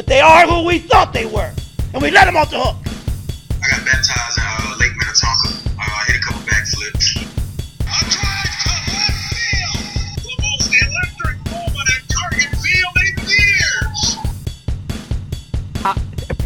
[0.00, 1.52] but they are who we thought they were,
[1.92, 2.74] and we let them off the hook.
[3.62, 5.48] I got baptized in uh, Lake Minnetonka.
[5.76, 7.20] Uh, I hit a couple backflips.
[7.20, 9.76] A drive to left field.
[10.24, 14.16] The most electric moment at Target Field in years.
[15.84, 15.92] Uh,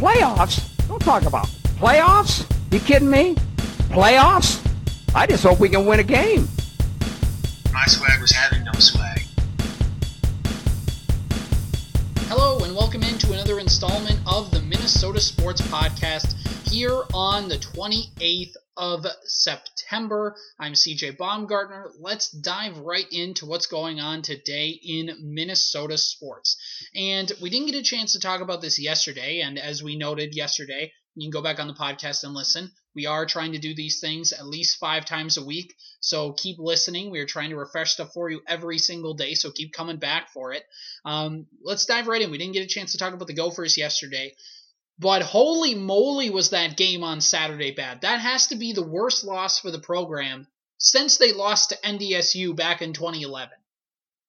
[0.02, 0.88] playoffs?
[0.88, 1.46] Don't talk about
[1.78, 2.50] playoffs.
[2.72, 3.36] You kidding me?
[3.94, 4.66] Playoffs?
[5.14, 6.48] I just hope we can win a game.
[7.72, 9.22] My swag was having no swag.
[12.26, 16.34] Hello, and welcome into another installment of the Minnesota Sports Podcast
[16.68, 20.36] here on the 28th of September.
[20.58, 21.92] I'm CJ Baumgartner.
[21.98, 26.58] Let's dive right into what's going on today in Minnesota sports.
[26.94, 30.34] And we didn't get a chance to talk about this yesterday, and as we noted
[30.34, 32.72] yesterday, you can go back on the podcast and listen.
[32.94, 36.58] We are trying to do these things at least five times a week, so keep
[36.58, 37.10] listening.
[37.10, 40.30] We are trying to refresh stuff for you every single day, so keep coming back
[40.30, 40.64] for it.
[41.04, 42.30] Um, let's dive right in.
[42.30, 44.34] We didn't get a chance to talk about the Gophers yesterday,
[44.98, 48.02] but holy moly, was that game on Saturday bad.
[48.02, 50.46] That has to be the worst loss for the program
[50.78, 53.50] since they lost to NDSU back in 2011.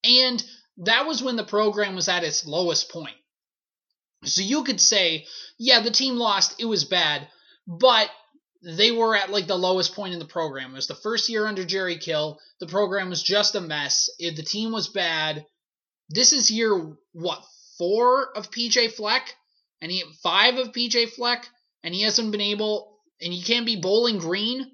[0.04, 0.44] And
[0.78, 3.16] that was when the program was at its lowest point.
[4.24, 5.26] So you could say,
[5.58, 7.28] yeah, the team lost, it was bad,
[7.66, 8.10] but
[8.62, 10.72] they were at like the lowest point in the program.
[10.72, 12.38] It was the first year under Jerry Kill.
[12.60, 14.08] The program was just a mess.
[14.18, 15.44] It, the team was bad.
[16.08, 17.44] This is year what
[17.78, 19.34] four of PJ Fleck,
[19.80, 21.48] and he five of PJ Fleck,
[21.82, 22.98] and he hasn't been able.
[23.20, 24.70] And he can't be Bowling Green,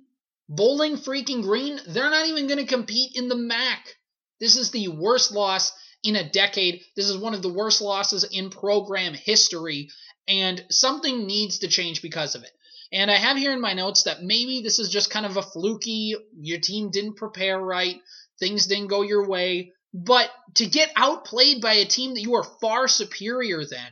[0.48, 1.80] Bowling freaking Green.
[1.86, 3.97] They're not even going to compete in the MAC.
[4.41, 5.72] This is the worst loss
[6.03, 6.83] in a decade.
[6.97, 9.91] This is one of the worst losses in program history,
[10.27, 12.50] and something needs to change because of it.
[12.92, 15.42] And I have here in my notes that maybe this is just kind of a
[15.42, 17.96] fluky, your team didn't prepare right,
[18.38, 19.72] things didn't go your way.
[19.94, 23.88] But to get outplayed by a team that you are far superior than,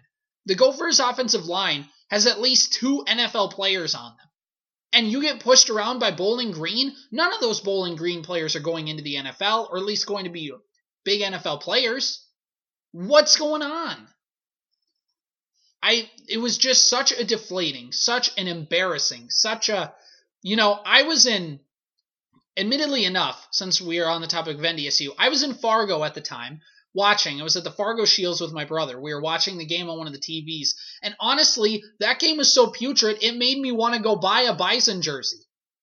[0.47, 4.27] the Gophers' offensive line has at least two NFL players on them.
[4.93, 8.61] And you get pushed around by Bowling Green, none of those Bowling Green players are
[8.61, 10.53] going into the NFL, or at least going to be
[11.05, 12.27] big NFL players.
[12.93, 14.09] What's going on?
[15.83, 19.95] I it was just such a deflating, such an embarrassing, such a
[20.43, 21.61] you know, I was in
[22.57, 26.15] admittedly enough, since we are on the topic of NDSU, I was in Fargo at
[26.15, 26.61] the time
[26.93, 27.41] watching.
[27.41, 29.01] I was at the Fargo Shields with my brother.
[29.01, 30.75] We were watching the game on one of the TVs.
[31.03, 34.55] And honestly, that game was so putrid, it made me want to go buy a
[34.55, 35.39] Bison jersey.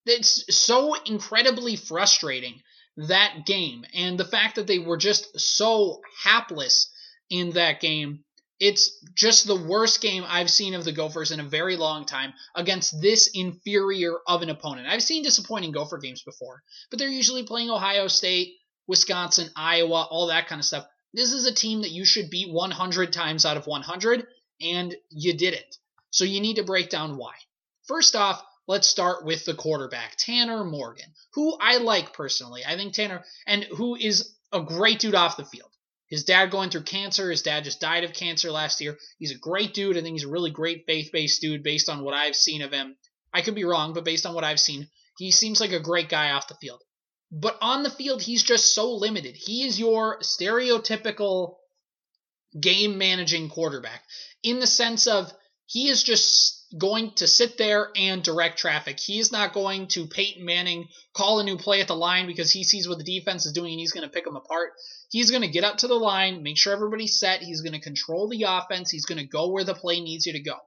[0.05, 2.61] It's so incredibly frustrating,
[2.97, 3.85] that game.
[3.93, 6.89] And the fact that they were just so hapless
[7.29, 8.23] in that game
[8.59, 12.33] it's just the worst game I've seen of the Gophers in a very long time
[12.55, 14.87] against this inferior of an opponent.
[14.87, 18.55] I've seen disappointing Gopher games before, but they're usually playing Ohio State,
[18.87, 20.87] Wisconsin, Iowa, all that kind of stuff.
[21.13, 24.25] This is a team that you should beat 100 times out of 100,
[24.61, 25.77] and you didn't.
[26.09, 27.33] So you need to break down why.
[27.87, 32.63] First off, let's start with the quarterback, Tanner Morgan, who I like personally.
[32.67, 35.69] I think Tanner, and who is a great dude off the field.
[36.07, 37.29] His dad going through cancer.
[37.29, 38.97] His dad just died of cancer last year.
[39.19, 39.97] He's a great dude.
[39.97, 42.71] I think he's a really great faith based dude based on what I've seen of
[42.71, 42.95] him.
[43.33, 46.09] I could be wrong, but based on what I've seen, he seems like a great
[46.09, 46.81] guy off the field.
[47.29, 49.35] But on the field, he's just so limited.
[49.35, 51.55] He is your stereotypical
[52.59, 54.03] game managing quarterback
[54.43, 55.31] in the sense of
[55.65, 58.99] he is just going to sit there and direct traffic.
[58.99, 62.51] He is not going to Peyton Manning call a new play at the line because
[62.51, 64.71] he sees what the defense is doing and he's going to pick them apart.
[65.09, 67.41] He's going to get up to the line, make sure everybody's set.
[67.41, 68.91] He's going to control the offense.
[68.91, 70.57] He's going to go where the play needs you to go.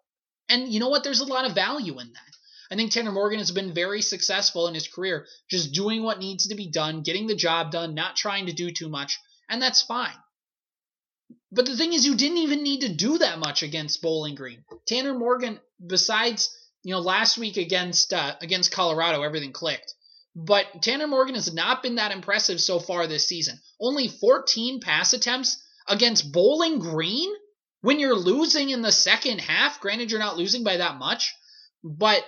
[0.48, 1.04] And you know what?
[1.04, 2.30] There's a lot of value in that.
[2.72, 6.48] I think Tanner Morgan has been very successful in his career, just doing what needs
[6.48, 9.18] to be done, getting the job done, not trying to do too much,
[9.48, 10.14] and that's fine.
[11.52, 14.64] But the thing is, you didn't even need to do that much against Bowling Green.
[14.86, 19.94] Tanner Morgan, besides you know last week against uh, against Colorado, everything clicked.
[20.36, 23.58] But Tanner Morgan has not been that impressive so far this season.
[23.80, 27.30] Only 14 pass attempts against Bowling Green
[27.80, 29.80] when you're losing in the second half.
[29.80, 31.34] Granted, you're not losing by that much,
[31.82, 32.24] but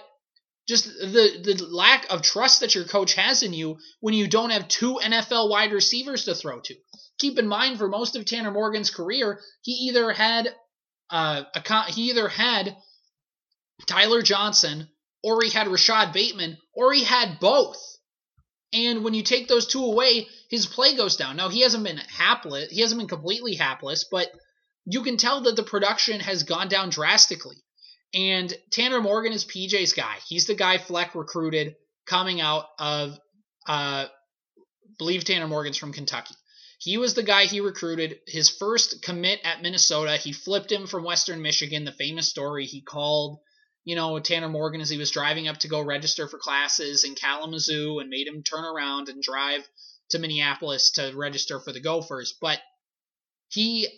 [0.68, 4.50] just the the lack of trust that your coach has in you when you don't
[4.50, 6.74] have two NFL wide receivers to throw to.
[7.18, 10.54] Keep in mind, for most of Tanner Morgan's career, he either had
[11.10, 12.76] uh, a he either had
[13.86, 14.88] Tyler Johnson
[15.22, 17.80] or he had Rashad Bateman or he had both.
[18.72, 21.36] And when you take those two away, his play goes down.
[21.36, 24.30] Now he hasn't been hapless, he hasn't been completely hapless, but
[24.84, 27.56] you can tell that the production has gone down drastically.
[28.14, 30.16] And Tanner Morgan is PJ's guy.
[30.26, 31.76] He's the guy Fleck recruited
[32.06, 33.18] coming out of
[33.66, 34.06] uh
[34.98, 36.34] believe Tanner Morgan's from Kentucky.
[36.78, 38.18] He was the guy he recruited.
[38.26, 41.84] His first commit at Minnesota, he flipped him from Western Michigan.
[41.84, 43.38] The famous story he called,
[43.84, 47.14] you know, Tanner Morgan as he was driving up to go register for classes in
[47.14, 49.66] Kalamazoo and made him turn around and drive
[50.10, 52.34] to Minneapolis to register for the Gophers.
[52.40, 52.60] But
[53.48, 53.88] he,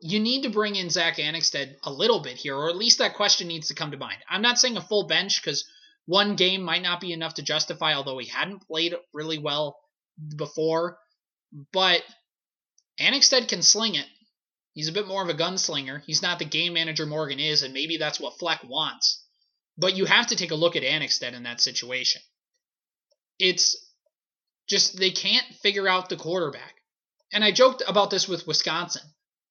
[0.00, 3.14] you need to bring in Zach Annexstad a little bit here, or at least that
[3.14, 4.18] question needs to come to mind.
[4.28, 5.64] I'm not saying a full bench because
[6.06, 9.78] one game might not be enough to justify, although he hadn't played really well
[10.36, 10.98] before.
[11.72, 12.02] But
[13.00, 14.06] Annexstad can sling it.
[14.74, 16.02] He's a bit more of a gunslinger.
[16.04, 19.24] He's not the game manager Morgan is, and maybe that's what Fleck wants.
[19.78, 22.22] But you have to take a look at Annexstad in that situation.
[23.38, 23.76] It's
[24.68, 26.74] just they can't figure out the quarterback.
[27.32, 29.02] And I joked about this with Wisconsin.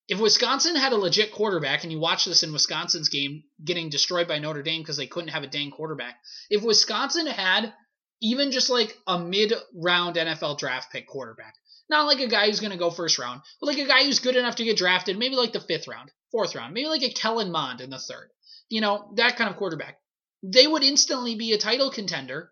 [0.07, 4.27] If Wisconsin had a legit quarterback, and you watch this in Wisconsin's game getting destroyed
[4.27, 6.19] by Notre Dame because they couldn't have a dang quarterback,
[6.49, 7.73] if Wisconsin had
[8.21, 11.55] even just like a mid round NFL draft pick quarterback,
[11.89, 14.19] not like a guy who's going to go first round, but like a guy who's
[14.19, 17.11] good enough to get drafted, maybe like the fifth round, fourth round, maybe like a
[17.11, 18.29] Kellen Mond in the third.
[18.69, 19.99] You know, that kind of quarterback.
[20.43, 22.51] They would instantly be a title contender,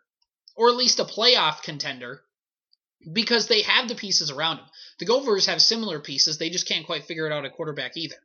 [0.55, 2.22] or at least a playoff contender,
[3.11, 4.65] because they have the pieces around him.
[4.99, 8.15] The Gophers have similar pieces, they just can't quite figure it out at quarterback either.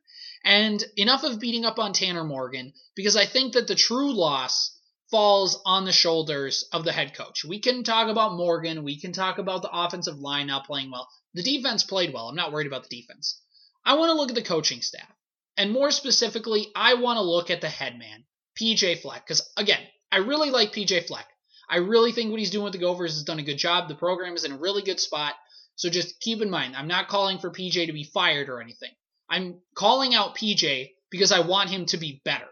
[0.43, 4.77] And enough of beating up on Tanner Morgan, because I think that the true loss
[5.11, 7.43] falls on the shoulders of the head coach.
[7.43, 8.83] We can talk about Morgan.
[8.83, 11.09] We can talk about the offensive line not playing well.
[11.33, 12.29] The defense played well.
[12.29, 13.41] I'm not worried about the defense.
[13.83, 15.09] I want to look at the coaching staff.
[15.57, 18.23] And more specifically, I want to look at the head man,
[18.59, 19.25] PJ Fleck.
[19.25, 21.27] Because, again, I really like PJ Fleck.
[21.69, 23.87] I really think what he's doing with the Gophers has done a good job.
[23.87, 25.35] The program is in a really good spot.
[25.75, 28.91] So just keep in mind, I'm not calling for PJ to be fired or anything.
[29.29, 32.47] I'm calling out PJ because I want him to be better.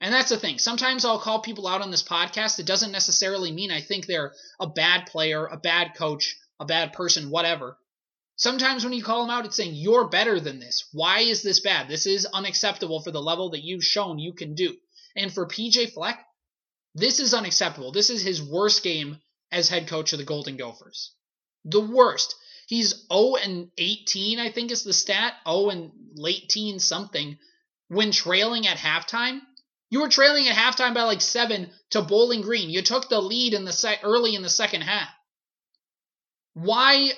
[0.00, 0.58] And that's the thing.
[0.58, 2.58] Sometimes I'll call people out on this podcast.
[2.58, 6.92] It doesn't necessarily mean I think they're a bad player, a bad coach, a bad
[6.92, 7.78] person, whatever.
[8.36, 10.88] Sometimes when you call them out, it's saying, You're better than this.
[10.92, 11.88] Why is this bad?
[11.88, 14.76] This is unacceptable for the level that you've shown you can do.
[15.14, 16.24] And for PJ Fleck,
[16.94, 17.92] this is unacceptable.
[17.92, 21.12] This is his worst game as head coach of the Golden Gophers.
[21.64, 22.34] The worst.
[22.66, 25.34] He's 0 and 18, I think is the stat.
[25.46, 27.38] 0 and late teen something
[27.88, 29.40] when trailing at halftime.
[29.90, 32.70] You were trailing at halftime by like seven to Bowling Green.
[32.70, 35.10] You took the lead in the sec- early in the second half.
[36.54, 37.12] Why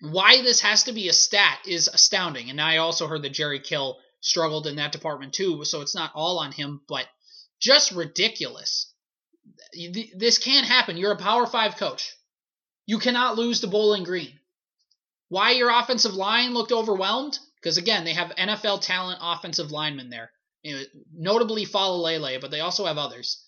[0.00, 2.50] why this has to be a stat is astounding.
[2.50, 6.12] And I also heard that Jerry Kill struggled in that department too, so it's not
[6.14, 7.06] all on him, but
[7.60, 8.92] just ridiculous.
[10.16, 10.96] This can't happen.
[10.96, 12.14] You're a Power 5 coach.
[12.86, 14.38] You cannot lose to Bowling Green.
[15.28, 17.38] Why your offensive line looked overwhelmed?
[17.56, 22.60] Because again, they have NFL talent offensive linemen there you know, notably Faalele, but they
[22.60, 23.44] also have others.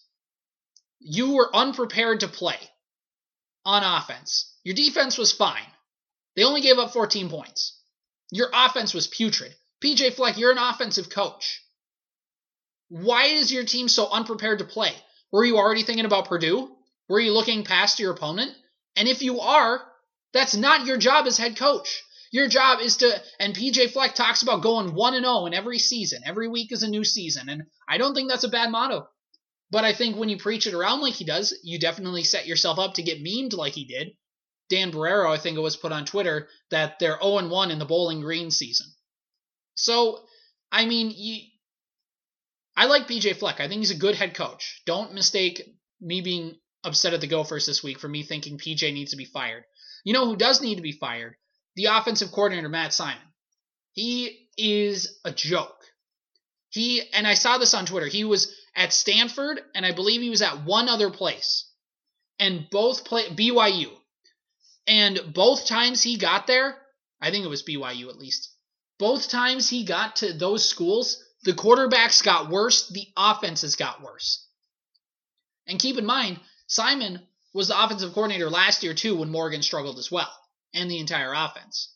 [1.01, 2.59] You were unprepared to play
[3.65, 4.55] on offense.
[4.65, 5.67] Your defense was fine.
[6.37, 7.79] They only gave up 14 points.
[8.31, 9.55] Your offense was putrid.
[9.83, 11.62] PJ Fleck, you're an offensive coach.
[12.93, 14.93] Why is your team so unprepared to play?
[15.33, 16.77] Were you already thinking about Purdue?
[17.09, 18.55] Were you looking past your opponent?
[18.97, 19.81] And if you are,
[20.35, 22.03] that's not your job as head coach.
[22.33, 25.79] Your job is to, and PJ Fleck talks about going 1 and 0 in every
[25.79, 26.21] season.
[26.27, 27.49] Every week is a new season.
[27.49, 29.09] And I don't think that's a bad motto.
[29.71, 32.79] But I think when you preach it around like he does, you definitely set yourself
[32.79, 34.09] up to get memed like he did.
[34.69, 37.79] Dan Barreiro, I think it was put on Twitter that they're 0 and 1 in
[37.79, 38.89] the Bowling Green season.
[39.77, 40.25] So,
[40.71, 41.41] I mean, you,
[42.77, 43.61] I like PJ Fleck.
[43.61, 44.83] I think he's a good head coach.
[44.87, 45.63] Don't mistake
[46.01, 49.25] me being upset at the Gophers this week for me thinking PJ needs to be
[49.25, 49.65] fired.
[50.05, 51.37] You know who does need to be fired?
[51.77, 53.23] the offensive coordinator, Matt Simon.
[53.93, 55.79] He is a joke.
[56.71, 60.31] He, and I saw this on Twitter, he was at Stanford, and I believe he
[60.31, 61.71] was at one other place.
[62.39, 63.91] And both play BYU.
[64.87, 66.77] And both times he got there,
[67.21, 68.51] I think it was BYU at least.
[68.99, 74.47] Both times he got to those schools, the quarterbacks got worse, the offenses got worse.
[75.67, 77.21] And keep in mind, Simon
[77.53, 80.31] was the offensive coordinator last year too when Morgan struggled as well
[80.73, 81.93] and the entire offense.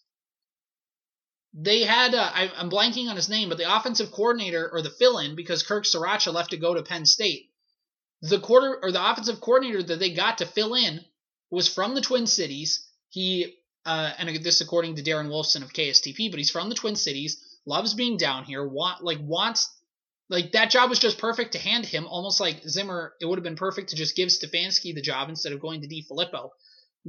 [1.55, 2.31] They had, uh,
[2.69, 6.33] blanking on his name, but the offensive coordinator or the fill in because Kirk Ciarrocca
[6.33, 7.50] left to go to Penn State.
[8.21, 11.05] The quarter or the offensive coordinator that they got to fill in
[11.50, 12.87] was from the Twin Cities.
[13.09, 16.97] He, uh, and this according to Darren Wolfson of KSTP, but he's from the Twin
[16.97, 19.71] Cities, loves being down here, want like wants
[20.29, 23.15] like that job was just perfect to hand him, almost like Zimmer.
[23.21, 25.89] It would have been perfect to just give Stefanski the job instead of going to
[25.89, 26.51] DeFilippo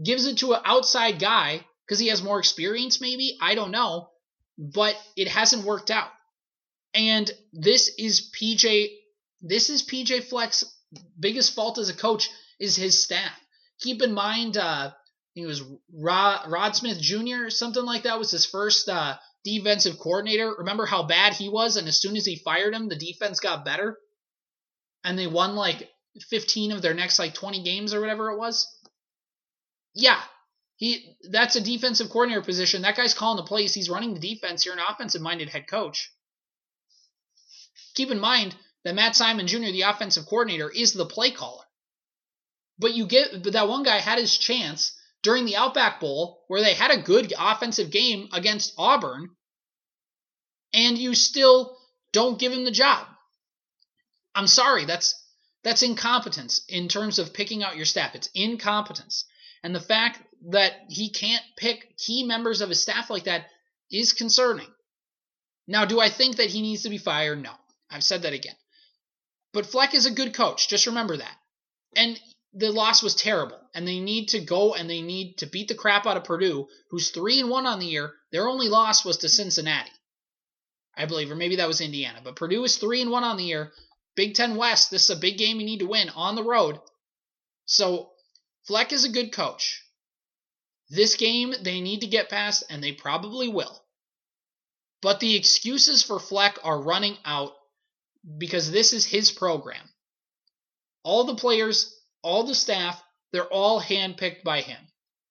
[0.04, 3.38] gives it to an outside guy because he has more experience, maybe.
[3.42, 4.10] I don't know.
[4.58, 6.10] But it hasn't worked out.
[6.94, 8.90] And this is PJ
[9.42, 10.64] this is PJ Fleck's
[11.20, 13.40] biggest fault as a coach is his staff.
[13.80, 14.92] Keep in mind, uh,
[15.36, 15.62] he was
[15.94, 17.50] Rod, Rod Smith Jr.
[17.50, 19.16] something like that was his first uh,
[19.48, 20.54] defensive coordinator.
[20.58, 23.64] Remember how bad he was, and as soon as he fired him, the defense got
[23.66, 23.98] better,
[25.04, 25.90] and they won like
[26.30, 28.68] 15 of their next like 20 games or whatever it was.
[29.94, 30.22] Yeah,
[30.76, 32.82] he that's a defensive coordinator position.
[32.82, 33.74] That guy's calling the plays.
[33.74, 34.66] He's running the defense.
[34.66, 36.12] You're an offensive minded head coach.
[37.96, 41.64] Keep in mind that Matt Simon Jr., the offensive coordinator, is the play caller.
[42.78, 44.92] But you get but that one guy had his chance
[45.24, 49.30] during the Outback Bowl where they had a good offensive game against Auburn,
[50.74, 51.78] and you still
[52.12, 53.08] don't give him the job.
[54.36, 55.16] I'm sorry, that's
[55.64, 58.16] that's incompetence in terms of picking out your staff.
[58.16, 59.26] It's incompetence.
[59.64, 63.48] And the fact that he can't pick key members of his staff like that
[63.92, 64.68] is concerning.
[65.68, 67.42] Now, do I think that he needs to be fired?
[67.42, 67.52] No.
[67.90, 68.56] I've said that again.
[69.54, 70.70] But Fleck is a good coach.
[70.70, 71.36] Just remember that.
[71.96, 72.20] And
[72.58, 73.60] the loss was terrible.
[73.74, 76.68] And they need to go and they need to beat the crap out of Purdue,
[76.90, 78.14] who's 3 and 1 on the year.
[78.32, 79.92] Their only loss was to Cincinnati.
[80.96, 82.22] I believe, or maybe that was Indiana.
[82.24, 83.72] But Purdue is 3 and 1 on the year.
[84.16, 86.80] Big Ten West, this is a big game you need to win on the road.
[87.66, 88.10] So
[88.66, 89.84] Fleck is a good coach.
[90.90, 93.84] This game they need to get past, and they probably will.
[95.02, 97.54] But the excuses for Fleck are running out
[98.38, 99.84] because this is his program.
[101.04, 101.97] All the players,
[102.28, 104.80] all the staff, they're all handpicked by him.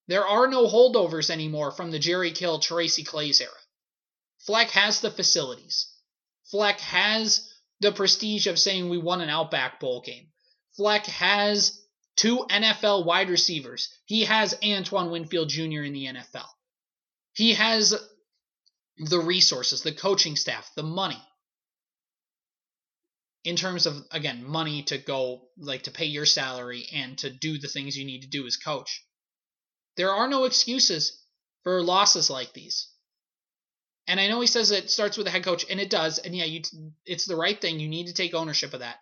[0.07, 3.51] There are no holdovers anymore from the Jerry Kill, Tracy Claeys era.
[4.39, 5.87] Fleck has the facilities.
[6.49, 10.29] Fleck has the prestige of saying we won an Outback Bowl game.
[10.75, 11.79] Fleck has
[12.15, 13.89] two NFL wide receivers.
[14.05, 15.83] He has Antoine Winfield Jr.
[15.83, 16.47] in the NFL.
[17.33, 17.93] He has
[18.97, 21.21] the resources, the coaching staff, the money.
[23.47, 27.57] In terms of, again, money to go, like to pay your salary and to do
[27.57, 29.05] the things you need to do as coach.
[29.95, 31.23] There are no excuses
[31.63, 32.89] for losses like these.
[34.05, 36.19] And I know he says it starts with the head coach, and it does.
[36.19, 36.61] And yeah, you,
[37.05, 37.79] it's the right thing.
[37.79, 38.97] You need to take ownership of that.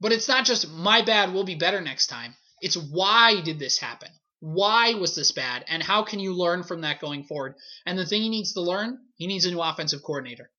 [0.00, 2.36] But it's not just my bad, we'll be better next time.
[2.60, 4.10] It's why did this happen?
[4.38, 5.64] Why was this bad?
[5.66, 7.56] And how can you learn from that going forward?
[7.86, 10.51] And the thing he needs to learn, he needs a new offensive coordinator.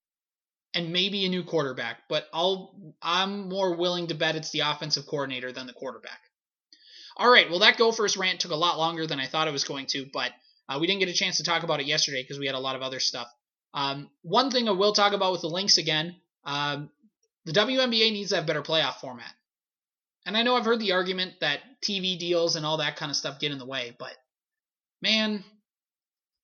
[0.75, 5.05] And maybe a new quarterback, but I'll I'm more willing to bet it's the offensive
[5.05, 6.19] coordinator than the quarterback.
[7.15, 9.65] All right, well that Gophers rant took a lot longer than I thought it was
[9.65, 10.31] going to, but
[10.67, 12.59] uh, we didn't get a chance to talk about it yesterday because we had a
[12.59, 13.27] lot of other stuff.
[13.73, 16.89] Um, one thing I will talk about with the Lynx again, um,
[17.45, 19.31] the WNBA needs to have better playoff format.
[20.25, 23.15] And I know I've heard the argument that TV deals and all that kind of
[23.15, 24.15] stuff get in the way, but
[25.01, 25.43] man,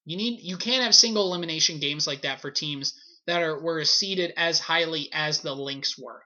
[0.06, 2.94] you need you can't have single elimination games like that for teams
[3.28, 6.24] that are were seeded as highly as the Lynx were.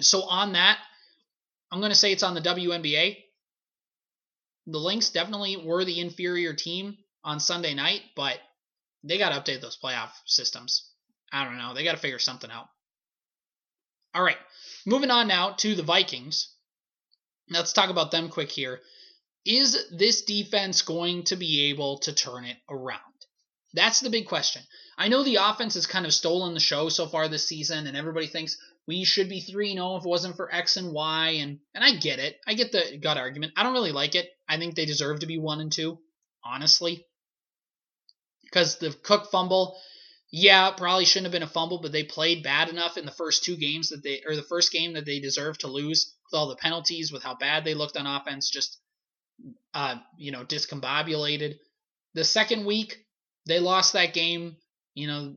[0.00, 0.78] So on that,
[1.70, 3.18] I'm going to say it's on the WNBA.
[4.66, 8.38] The Lynx definitely were the inferior team on Sunday night, but
[9.04, 10.88] they got to update those playoff systems.
[11.32, 11.74] I don't know.
[11.74, 12.68] They got to figure something out.
[14.14, 14.36] All right.
[14.86, 16.54] Moving on now to the Vikings.
[17.48, 18.80] Let's talk about them quick here.
[19.44, 23.00] Is this defense going to be able to turn it around?
[23.74, 24.62] That's the big question.
[24.98, 27.96] I know the offense has kind of stolen the show so far this season, and
[27.96, 31.60] everybody thinks we should be 3 0 if it wasn't for X and Y, and,
[31.74, 32.38] and I get it.
[32.46, 33.52] I get the gut argument.
[33.56, 34.28] I don't really like it.
[34.48, 35.98] I think they deserve to be 1 and 2,
[36.44, 37.06] honestly.
[38.42, 39.78] Because the Cook fumble,
[40.30, 43.44] yeah, probably shouldn't have been a fumble, but they played bad enough in the first
[43.44, 46.48] two games that they, or the first game that they deserved to lose with all
[46.48, 48.78] the penalties, with how bad they looked on offense, just,
[49.72, 51.54] uh, you know, discombobulated.
[52.14, 52.98] The second week,
[53.46, 54.56] they lost that game.
[54.94, 55.34] You know,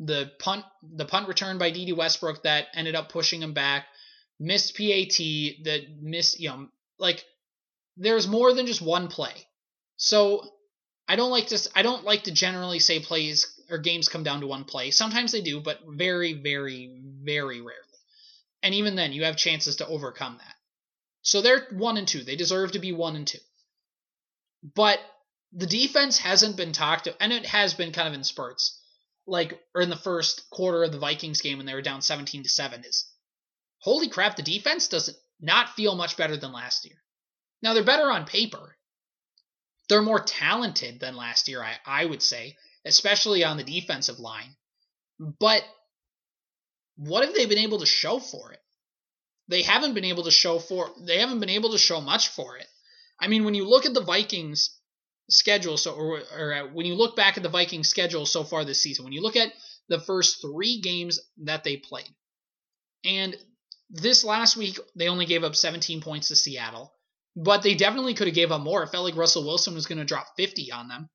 [0.00, 3.86] the punt, the punt return by Dede Westbrook that ended up pushing them back,
[4.40, 5.18] missed PAT,
[5.64, 7.24] that missed, you know, like
[7.96, 9.46] there's more than just one play.
[9.96, 10.42] So
[11.06, 14.40] I don't like to, I don't like to generally say plays or games come down
[14.40, 14.90] to one play.
[14.90, 17.78] Sometimes they do, but very, very, very rarely.
[18.62, 20.54] And even then, you have chances to overcome that.
[21.22, 22.22] So they're one and two.
[22.22, 23.38] They deserve to be one and two.
[24.74, 25.00] But
[25.52, 28.78] the defense hasn't been talked to, and it has been kind of in spurts.
[29.26, 32.42] Like, or in the first quarter of the Vikings game when they were down 17
[32.42, 33.06] to 7 is
[33.78, 36.96] holy crap, the defense does not feel much better than last year.
[37.62, 38.76] Now they're better on paper.
[39.88, 44.56] They're more talented than last year, I, I would say especially on the defensive line.
[45.18, 45.64] But
[46.96, 48.60] what have they been able to show for it?
[49.48, 52.56] They haven't been able to show for they haven't been able to show much for
[52.56, 52.66] it.
[53.20, 54.71] I mean, when you look at the Vikings
[55.32, 58.64] schedule so or, or uh, when you look back at the Vikings schedule so far
[58.64, 59.52] this season, when you look at
[59.88, 62.08] the first 3 games that they played.
[63.04, 63.36] And
[63.90, 66.92] this last week they only gave up 17 points to Seattle.
[67.34, 68.82] but they definitely could have gave up more.
[68.82, 71.08] It felt like Russell Wilson was going to drop 50 on them.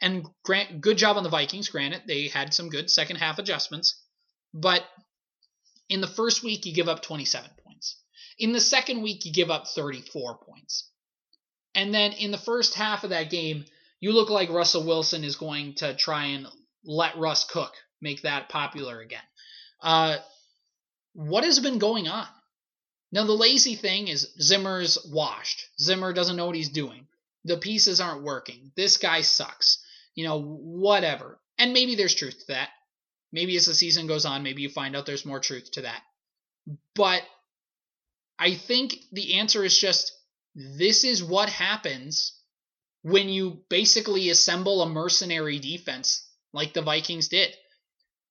[0.00, 1.68] And grant, good job on the Vikings.
[1.68, 4.02] Granted, they had some good second half adjustments,
[4.52, 4.82] but
[5.88, 8.00] in the first week you give up 27 points.
[8.38, 10.90] In the second week you give up 34 points.
[11.74, 13.64] And then in the first half of that game,
[14.00, 16.46] you look like Russell Wilson is going to try and
[16.84, 19.22] let Russ cook, make that popular again.
[19.80, 20.18] Uh,
[21.14, 22.26] what has been going on?
[23.12, 25.68] Now, the lazy thing is Zimmer's washed.
[25.80, 27.06] Zimmer doesn't know what he's doing.
[27.44, 28.72] The pieces aren't working.
[28.76, 29.78] This guy sucks.
[30.14, 31.38] You know, whatever.
[31.58, 32.70] And maybe there's truth to that.
[33.32, 36.02] Maybe as the season goes on, maybe you find out there's more truth to that.
[36.94, 37.22] But
[38.38, 40.12] I think the answer is just
[40.54, 42.38] this is what happens
[43.02, 47.54] when you basically assemble a mercenary defense like the Vikings did.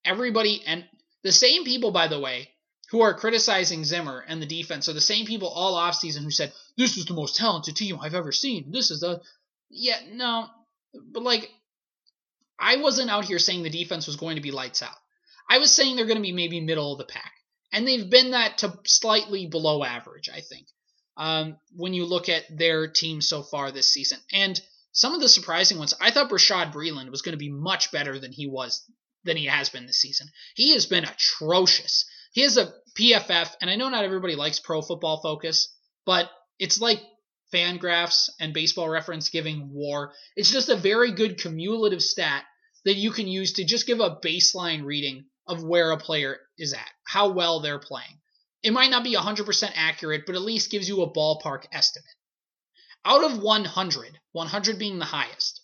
[0.06, 0.86] Everybody, and
[1.24, 2.50] the same people, by the way,
[2.90, 6.54] who are criticizing Zimmer and the defense are the same people all offseason who said,
[6.78, 8.72] This is the most talented team I've ever seen.
[8.72, 9.22] This is the.
[9.70, 10.48] Yeah, no.
[11.12, 11.50] But, like,
[12.60, 14.96] I wasn't out here saying the defense was going to be lights out.
[15.50, 17.32] I was saying they're going to be maybe middle of the pack.
[17.72, 20.68] And they've been that to slightly below average, I think,
[21.18, 24.20] um, when you look at their team so far this season.
[24.32, 24.60] And
[24.92, 28.20] some of the surprising ones, I thought Bashaud Breeland was going to be much better
[28.20, 28.84] than he was
[29.24, 30.28] than he has been this season.
[30.56, 32.06] He has been atrocious.
[32.34, 35.74] He has a PFF, and I know not everybody likes Pro Football Focus,
[36.06, 36.30] but
[36.60, 37.02] it's like
[37.54, 40.14] Fangraphs and Baseball Reference giving WAR.
[40.36, 42.44] It's just a very good cumulative stat
[42.86, 46.74] that you can use to just give a baseline reading of where a player is
[46.74, 48.20] at, how well they're playing.
[48.64, 52.08] It might not be 100% accurate, but at least gives you a ballpark estimate.
[53.06, 55.62] Out of 100, 100 being the highest,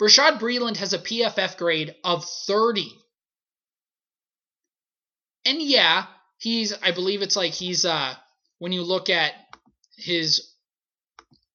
[0.00, 2.90] Bashaud Breeland has a PFF grade of 30.
[5.44, 6.06] And yeah,
[6.38, 8.14] he's I believe it's like he's uh
[8.58, 9.34] when you look at
[9.96, 10.54] his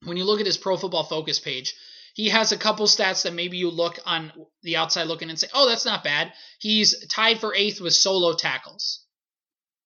[0.03, 1.73] when you look at his pro football focus page,
[2.13, 5.47] he has a couple stats that maybe you look on the outside looking and say,
[5.53, 9.04] "Oh, that's not bad." He's tied for 8th with solo tackles.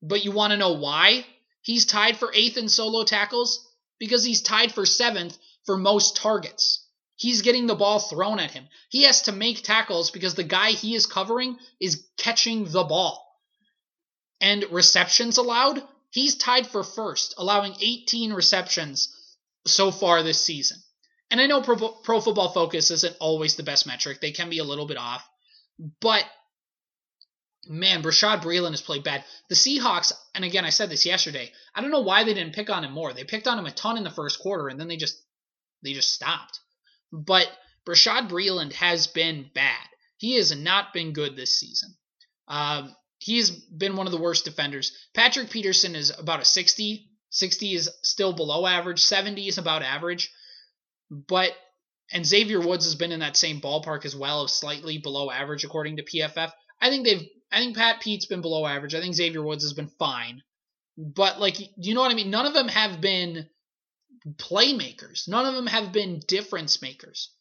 [0.01, 1.25] But you want to know why?
[1.61, 3.67] He's tied for 8th in solo tackles
[3.99, 6.85] because he's tied for 7th for most targets.
[7.15, 8.67] He's getting the ball thrown at him.
[8.89, 13.25] He has to make tackles because the guy he is covering is catching the ball.
[14.39, 19.13] And receptions allowed, he's tied for first, allowing 18 receptions
[19.67, 20.77] so far this season.
[21.29, 24.59] And I know Pro, Pro Football Focus isn't always the best metric, they can be
[24.59, 25.27] a little bit off.
[25.99, 26.23] But
[27.69, 29.23] man, Bashaud Breeland has played bad.
[29.47, 31.51] The Seahawks, and again, I said this yesterday.
[31.75, 33.13] I don't know why they didn't pick on him more.
[33.13, 35.21] They picked on him a ton in the first quarter, and then they just
[35.83, 36.59] they just stopped.
[37.13, 37.47] But
[37.87, 39.87] Bashaud Breeland has been bad.
[40.17, 41.95] He has not been good this season.
[42.47, 44.91] Um, he's been one of the worst defenders.
[45.13, 47.07] Patrick Peterson is about a 60.
[47.29, 49.01] 60 is still below average.
[49.01, 50.31] 70 is about average.
[51.09, 51.55] But
[52.11, 55.63] and Xavier Woods has been in that same ballpark as well, of slightly below average
[55.63, 56.51] according to PFF.
[56.81, 58.95] I think they've I think Pat Pete's been below average.
[58.95, 60.43] I think Xavier Woods has been fine.
[60.97, 62.29] But like you know what I mean?
[62.29, 63.47] None of them have been
[64.35, 65.27] playmakers.
[65.27, 67.31] None of them have been difference makers.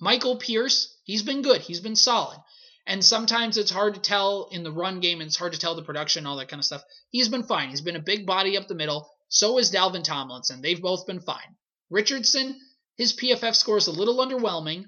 [0.00, 1.60] Michael Pierce, he's been good.
[1.60, 2.38] He's been solid.
[2.86, 5.76] And sometimes it's hard to tell in the run game and it's hard to tell
[5.76, 6.82] the production, all that kind of stuff.
[7.10, 7.68] He's been fine.
[7.68, 9.08] He's been a big body up the middle.
[9.28, 10.62] So is Dalvin Tomlinson.
[10.62, 11.56] They've both been fine.
[11.90, 12.58] Richardson,
[12.96, 14.86] his PFF score is a little underwhelming,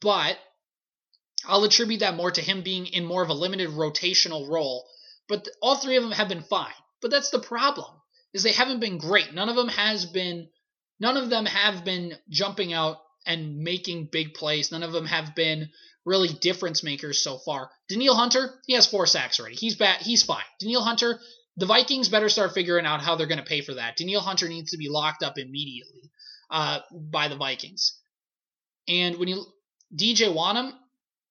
[0.00, 0.36] but
[1.46, 4.88] I'll attribute that more to him being in more of a limited rotational role.
[5.28, 6.72] But all three of them have been fine.
[7.00, 7.90] But that's the problem
[8.32, 9.32] is they haven't been great.
[9.32, 10.48] None of them has been
[11.00, 14.70] none of them have been jumping out and making big plays.
[14.70, 15.70] None of them have been
[16.04, 17.70] really difference makers so far.
[17.88, 19.56] Danielle Hunter, he has four sacks already.
[19.56, 20.02] He's bad.
[20.02, 20.44] He's fine.
[20.60, 21.18] Danielle Hunter,
[21.56, 23.96] the Vikings better start figuring out how they're going to pay for that.
[23.96, 26.10] Danielle Hunter needs to be locked up immediately
[26.50, 27.98] uh, by the Vikings.
[28.86, 29.44] And when you
[29.94, 30.72] DJ Wonnum,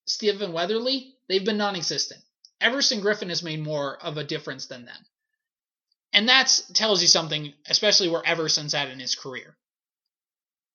[0.06, 2.22] Stephen Weatherly, they've been non-existent.
[2.60, 5.06] Everson Griffen has made more of a difference than them.
[6.14, 9.58] And that tells you something, especially where Everson's at in his career.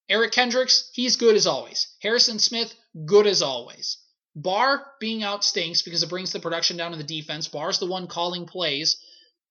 [0.09, 1.87] Eric Kendricks, he's good as always.
[2.01, 2.73] Harrison Smith,
[3.05, 3.97] good as always.
[4.35, 7.47] Barr being out stinks because it brings the production down to the defense.
[7.47, 8.97] Barr's the one calling plays.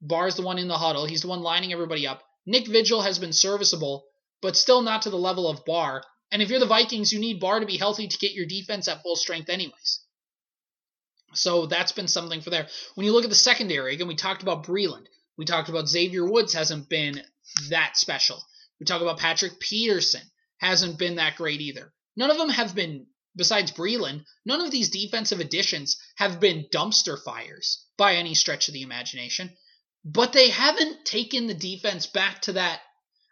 [0.00, 1.06] Barr's the one in the huddle.
[1.06, 2.22] He's the one lining everybody up.
[2.46, 4.06] Nick Vigil has been serviceable,
[4.40, 6.02] but still not to the level of Barr.
[6.30, 8.88] And if you're the Vikings, you need Barr to be healthy to get your defense
[8.88, 10.00] at full strength, anyways.
[11.34, 12.66] So that's been something for there.
[12.94, 15.06] When you look at the secondary, again, we talked about Breeland.
[15.36, 17.22] We talked about Xavier Woods hasn't been
[17.70, 18.42] that special.
[18.80, 20.22] We talk about Patrick Peterson
[20.58, 21.92] hasn't been that great either.
[22.16, 27.22] None of them have been, besides Breeland, none of these defensive additions have been dumpster
[27.22, 29.56] fires by any stretch of the imagination.
[30.04, 32.80] But they haven't taken the defense back to that.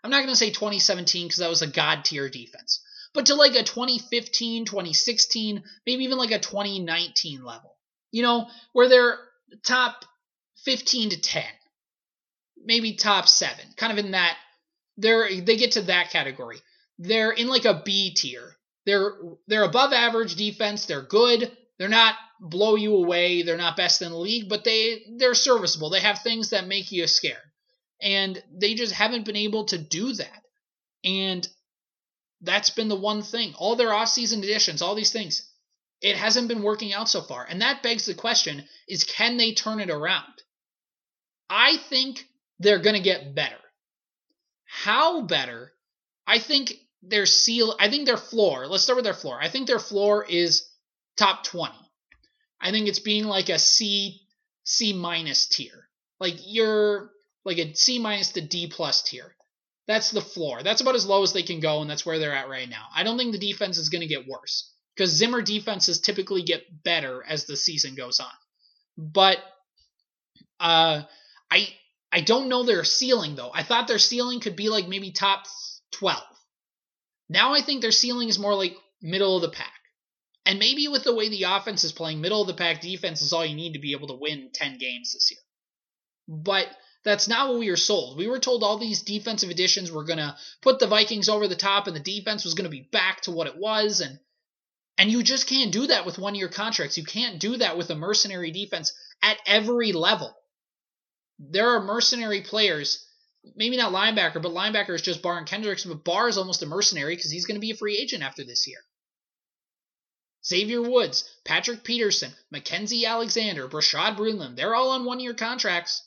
[0.04, 2.80] I'm not going to say 2017 because that was a god tier defense,
[3.16, 7.76] but to like a 2015, 2016, maybe even like a 2019 level.
[8.12, 9.18] You know, where they're
[9.64, 10.04] top
[10.64, 11.42] 15 to 10,
[12.64, 14.36] maybe top 7, kind of in that
[14.96, 16.58] they're they get to that category.
[16.98, 18.56] They're in like a B tier.
[18.86, 19.12] They're
[19.46, 21.50] they're above average defense, they're good.
[21.78, 25.90] They're not blow you away, they're not best in the league, but they they're serviceable.
[25.90, 27.36] They have things that make you scared.
[28.00, 30.42] And they just haven't been able to do that.
[31.04, 31.46] And
[32.40, 33.54] that's been the one thing.
[33.56, 35.48] All their offseason additions, all these things,
[36.00, 37.44] it hasn't been working out so far.
[37.48, 40.42] And that begs the question is can they turn it around?
[41.48, 42.24] I think
[42.58, 43.56] they're going to get better.
[44.64, 45.72] How better?
[46.26, 49.38] I think their seal I think their floor, let's start with their floor.
[49.40, 50.68] I think their floor is
[51.16, 51.72] top 20.
[52.60, 54.22] I think it's being like a C
[54.64, 55.88] C minus tier.
[56.18, 57.10] Like you're
[57.44, 59.35] like a C minus to D plus tier.
[59.86, 60.62] That's the floor.
[60.62, 62.86] That's about as low as they can go, and that's where they're at right now.
[62.94, 66.82] I don't think the defense is going to get worse because Zimmer defenses typically get
[66.82, 68.26] better as the season goes on.
[68.98, 69.38] But
[70.58, 71.02] uh,
[71.50, 71.68] I
[72.10, 73.50] I don't know their ceiling though.
[73.52, 75.44] I thought their ceiling could be like maybe top
[75.92, 76.24] twelve.
[77.28, 79.72] Now I think their ceiling is more like middle of the pack.
[80.46, 83.32] And maybe with the way the offense is playing, middle of the pack defense is
[83.32, 85.40] all you need to be able to win 10 games this year.
[86.28, 86.68] But
[87.06, 88.18] that's not what we were sold.
[88.18, 91.54] We were told all these defensive additions were going to put the Vikings over the
[91.54, 94.18] top and the defense was going to be back to what it was and
[94.98, 96.96] and you just can't do that with one-year contracts.
[96.96, 98.92] You can't do that with a mercenary defense
[99.22, 100.34] at every level.
[101.38, 103.06] There are mercenary players,
[103.54, 106.66] maybe not linebacker, but linebacker is just Barr and Kendricks, but Barr is almost a
[106.66, 108.78] mercenary because he's going to be a free agent after this year.
[110.46, 116.02] Xavier Woods, Patrick Peterson, Mackensie Alexander, Bashaud Breeland, they're all on one year contracts.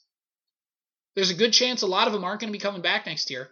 [1.16, 3.30] There's a good chance a lot of them aren't going to be coming back next
[3.30, 3.50] year.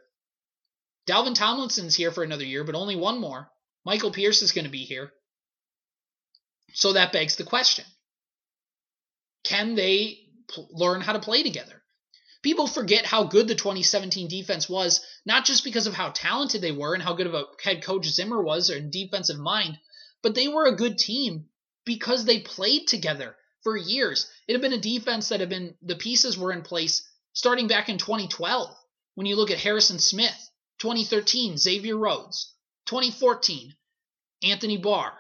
[1.07, 3.49] Dalvin Tomlinson's here for another year, but only one more.
[3.85, 5.11] Michael Pierce is going to be here.
[6.73, 7.85] So that begs the question
[9.43, 11.81] can they pl- learn how to play together?
[12.43, 16.71] People forget how good the 2017 defense was, not just because of how talented they
[16.71, 19.77] were and how good of a head coach Zimmer was or in defensive mind,
[20.21, 21.45] but they were a good team
[21.85, 24.29] because they played together for years.
[24.47, 27.06] It had been a defense that had been, the pieces were in place
[27.38, 28.76] starting back in 2012.
[29.13, 32.52] When you look at Harrison Smith, 2013, Xavier Rhodes,
[32.88, 33.76] 2014,
[34.41, 35.13] Anthony Barr,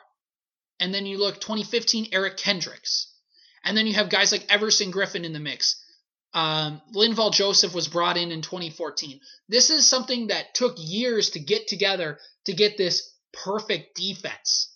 [0.79, 3.13] and then you look 2015, Eric Kendricks.
[3.63, 5.79] And then you have guys like Everson Griffen in the mix.
[6.33, 9.19] Um, Linval Joseph was brought in in 2014.
[9.47, 14.75] This is something that took years to get together to get this perfect defense.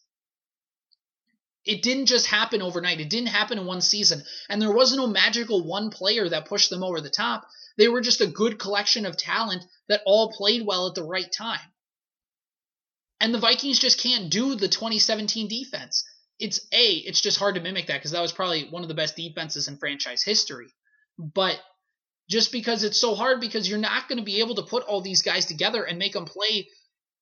[1.66, 3.00] It didn't just happen overnight.
[3.00, 4.24] It didn't happen in one season.
[4.50, 7.48] And there was no magical one player that pushed them over the top.
[7.78, 11.32] They were just a good collection of talent that all played well at the right
[11.32, 11.60] time.
[13.20, 16.04] And the Vikings just can't do the 2017 defense.
[16.40, 18.96] It's A, it's just hard to mimic that because that was probably one of the
[18.96, 20.74] best defenses in franchise history.
[21.20, 21.60] But
[22.28, 25.02] just because it's so hard, because you're not going to be able to put all
[25.02, 26.70] these guys together and make them play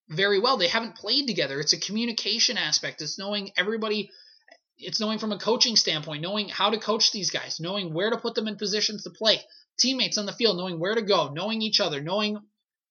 [0.08, 0.56] very well.
[0.56, 1.60] They haven't played together.
[1.60, 3.02] It's a communication aspect.
[3.02, 4.10] It's knowing everybody
[4.80, 8.18] it's knowing from a coaching standpoint, knowing how to coach these guys, knowing where to
[8.18, 9.42] put them in positions to play,
[9.80, 12.39] teammates on the field, knowing where to go, knowing each other, knowing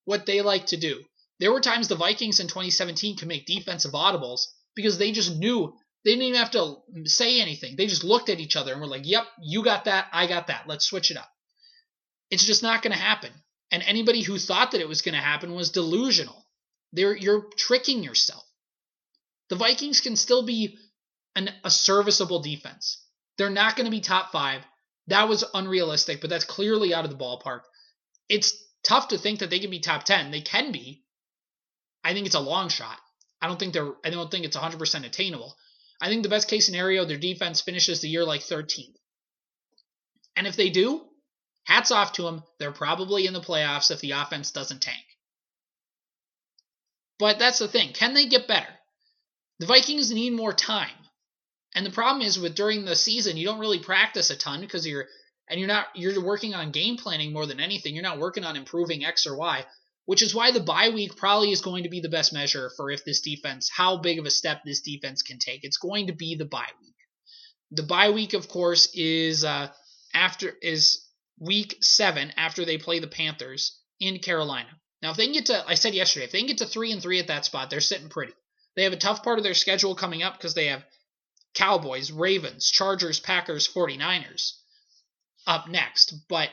[0.05, 1.03] what they like to do.
[1.41, 5.75] There were times the Vikings in 2017 could make defensive audibles because they just knew
[6.05, 7.77] they didn't even have to say anything.
[7.77, 10.49] They just looked at each other and were like, "Yep, you got that, I got
[10.49, 10.67] that.
[10.67, 11.31] Let's switch it up."
[12.31, 13.33] It's just not going to happen.
[13.71, 16.47] And anybody who thought that it was going to happen was delusional.
[16.93, 18.45] They're, you're tricking yourself.
[19.49, 20.79] The Vikings can still be
[21.39, 23.03] an, a serviceable defense.
[23.39, 24.63] They're not going to be top five.
[25.07, 27.61] That was unrealistic, but that's clearly out of the ballpark.
[28.29, 30.31] It's tough to think that they can be top 10.
[30.31, 31.05] They can be.
[32.05, 32.99] I think it's a long shot.
[33.41, 35.57] I don't think they're I don't think it's 100% attainable.
[36.01, 38.97] I think the best case scenario their defense finishes the year like 13th.
[40.37, 41.03] And if they do,
[41.65, 42.43] hats off to them.
[42.59, 45.05] They're probably in the playoffs if the offense doesn't tank.
[47.19, 47.93] But that's the thing.
[47.93, 48.73] Can they get better?
[49.59, 51.08] The Vikings need more time.
[51.75, 54.87] And the problem is with during the season, you don't really practice a ton because
[54.87, 55.07] you're
[55.49, 57.95] and you're not you're working on game planning more than anything.
[57.95, 59.65] You're not working on improving X or Y,
[60.07, 62.91] which is why the bye week probably is going to be the best measure for
[62.91, 65.65] if this defense, how big of a step this defense can take.
[65.65, 66.95] It's going to be the bye week.
[67.73, 69.69] The bye week, of course, is uh,
[70.15, 71.05] after is
[71.39, 74.69] week seven after they play the Panthers in Carolina.
[75.03, 76.93] Now, if they can get to, I said yesterday, if they can get to three
[76.93, 78.33] and three at that spot, they're sitting pretty.
[78.75, 80.85] They have a tough part of their schedule coming up because they have
[81.59, 84.53] Cowboys, Ravens, Chargers, Packers, 49ers
[85.47, 86.15] up next.
[86.29, 86.51] But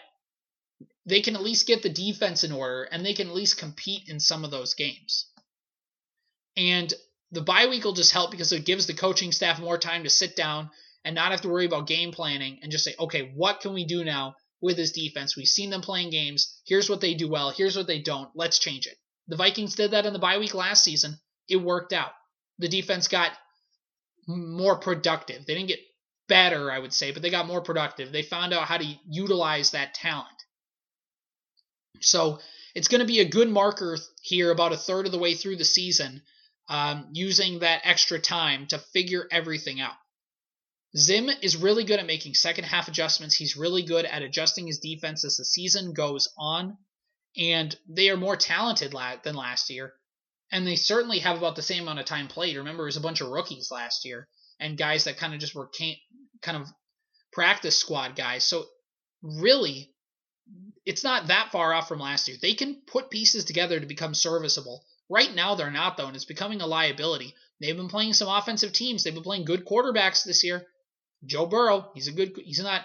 [1.06, 4.10] they can at least get the defense in order and they can at least compete
[4.10, 5.28] in some of those games.
[6.58, 6.92] And
[7.32, 10.10] the bye week will just help because it gives the coaching staff more time to
[10.10, 10.72] sit down
[11.04, 13.86] and not have to worry about game planning and just say, okay, what can we
[13.86, 15.38] do now with this defense?
[15.38, 16.60] We've seen them playing games.
[16.66, 17.52] Here's what they do well.
[17.52, 18.30] Here's what they don't.
[18.34, 18.98] Let's change it.
[19.28, 21.20] The Vikings did that in the bye week last season.
[21.48, 22.12] It worked out.
[22.58, 23.32] The defense got
[24.28, 25.46] more productive.
[25.46, 25.80] They didn't get
[26.28, 28.12] better, I would say, but they got more productive.
[28.12, 30.28] They found out how to utilize that talent.
[32.02, 32.40] So
[32.74, 35.58] it's going to be a good marker here about a third of the way through
[35.58, 36.24] the season,
[36.68, 39.96] um, using that extra time to figure everything out.
[40.98, 43.36] Zim is really good at making second half adjustments.
[43.36, 46.78] He's really good at adjusting his defense as the season goes on.
[47.38, 49.94] And they are more talented than last year.
[50.56, 52.56] And they certainly have about the same amount of time played.
[52.56, 55.54] Remember, it was a bunch of rookies last year and guys that kind of just
[55.54, 55.70] were
[56.42, 56.70] kind of
[57.34, 58.46] practice squad guys.
[58.46, 58.64] So
[59.22, 59.92] really,
[60.86, 62.38] it's not that far off from last year.
[62.42, 64.86] They can put pieces together to become serviceable.
[65.10, 67.34] Right now, they're not, though, and it's becoming a liability.
[67.60, 69.04] They've been playing some offensive teams.
[69.04, 70.66] They've been playing good quarterbacks this year.
[71.26, 72.82] Joe Burrow, he's a good, he's not,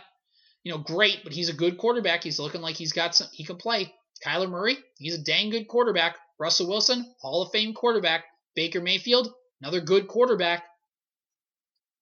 [0.64, 2.24] you know, great, but he's a good quarterback.
[2.24, 3.94] He's looking like he's got some, he can play.
[4.26, 6.16] Kyler Murray, he's a dang good quarterback.
[6.40, 8.24] Russell Wilson, Hall of Fame quarterback.
[8.56, 10.64] Baker Mayfield, another good quarterback.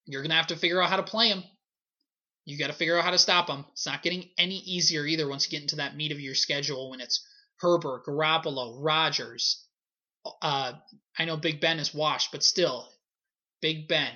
[0.07, 1.42] You're going to have to figure out how to play him.
[2.46, 3.66] You got to figure out how to stop him.
[3.72, 6.90] It's not getting any easier either once you get into that meat of your schedule
[6.90, 7.27] when it's
[7.61, 9.62] Herbert, Garoppolo, Rodgers.
[10.40, 10.72] Uh,
[11.18, 12.88] I know Big Ben is washed, but still,
[13.61, 14.12] Big Ben,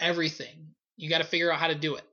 [0.00, 0.74] everything.
[0.96, 2.04] You got to figure out how to do it.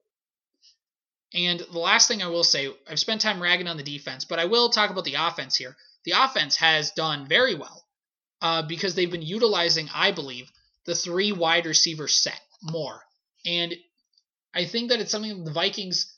[1.33, 4.39] And the last thing I will say, I've spent time ragging on the defense, but
[4.39, 5.75] I will talk about the offense here.
[6.05, 7.85] The offense has done very well
[8.41, 10.51] uh, because they've been utilizing, I believe,
[10.85, 13.01] the three wide receiver set more.
[13.45, 13.75] And
[14.53, 16.13] I think that it's something the Vikings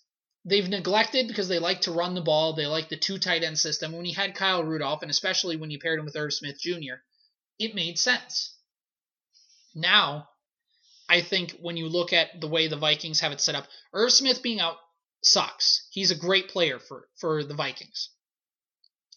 [0.45, 2.53] they've neglected because they like to run the ball.
[2.53, 3.91] They like the two tight end system.
[3.93, 6.95] When you had Kyle Rudolph, and especially when you paired him with Irv Smith Jr.,
[7.59, 8.55] it made sense.
[9.73, 10.29] Now,
[11.09, 14.11] I think when you look at the way the Vikings have it set up, Irv
[14.11, 14.77] Smith being out
[15.23, 15.87] sucks.
[15.91, 18.09] He's a great player for, for the Vikings.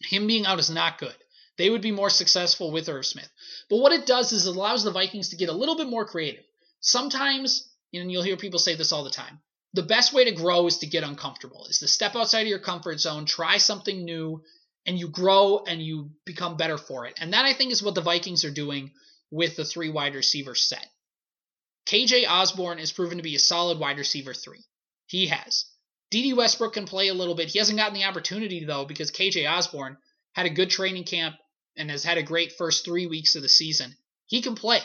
[0.03, 1.15] Him being out is not good.
[1.57, 3.29] They would be more successful with Irv Smith.
[3.69, 6.05] But what it does is it allows the Vikings to get a little bit more
[6.05, 6.43] creative.
[6.79, 9.39] Sometimes, and you'll hear people say this all the time,
[9.73, 12.59] the best way to grow is to get uncomfortable, is to step outside of your
[12.59, 14.43] comfort zone, try something new,
[14.85, 17.13] and you grow and you become better for it.
[17.17, 18.91] And that I think is what the Vikings are doing
[19.29, 20.85] with the three wide receiver set.
[21.85, 24.63] KJ Osborn is proven to be a solid wide receiver three.
[25.07, 25.65] He has.
[26.11, 27.47] Dede Westbrook can play a little bit.
[27.49, 29.97] He hasn't gotten the opportunity though because KJ Osborn
[30.33, 31.37] had a good training camp
[31.75, 33.95] and has had a great first three weeks of the season.
[34.27, 34.81] He can play.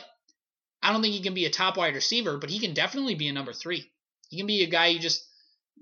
[0.82, 3.26] I don't think he can be a top wide receiver, but he can definitely be
[3.26, 3.90] a number three.
[4.28, 5.24] He can be a guy you just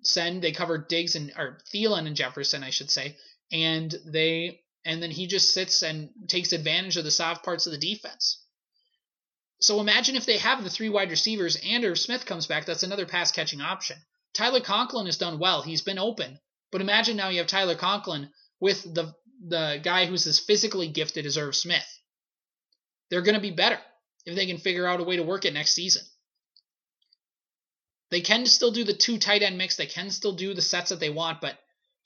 [0.02, 0.40] send.
[0.40, 3.16] They cover Diggs and or Thielen and Jefferson, I should say,
[3.52, 7.72] and they and then he just sits and takes advantage of the soft parts of
[7.72, 8.38] the defense.
[9.60, 12.82] So imagine if they have the three wide receivers and if Smith comes back, that's
[12.82, 13.96] another pass catching option.
[14.34, 15.62] Tyler Conklin has done well.
[15.62, 16.38] He's been open.
[16.70, 19.14] But imagine now you have Tyler Conklin with the
[19.46, 21.86] the guy who's as physically gifted as Irv Smith.
[23.10, 23.78] They're going to be better
[24.24, 26.02] if they can figure out a way to work it next season.
[28.10, 29.76] They can still do the two tight end mix.
[29.76, 31.58] They can still do the sets that they want, but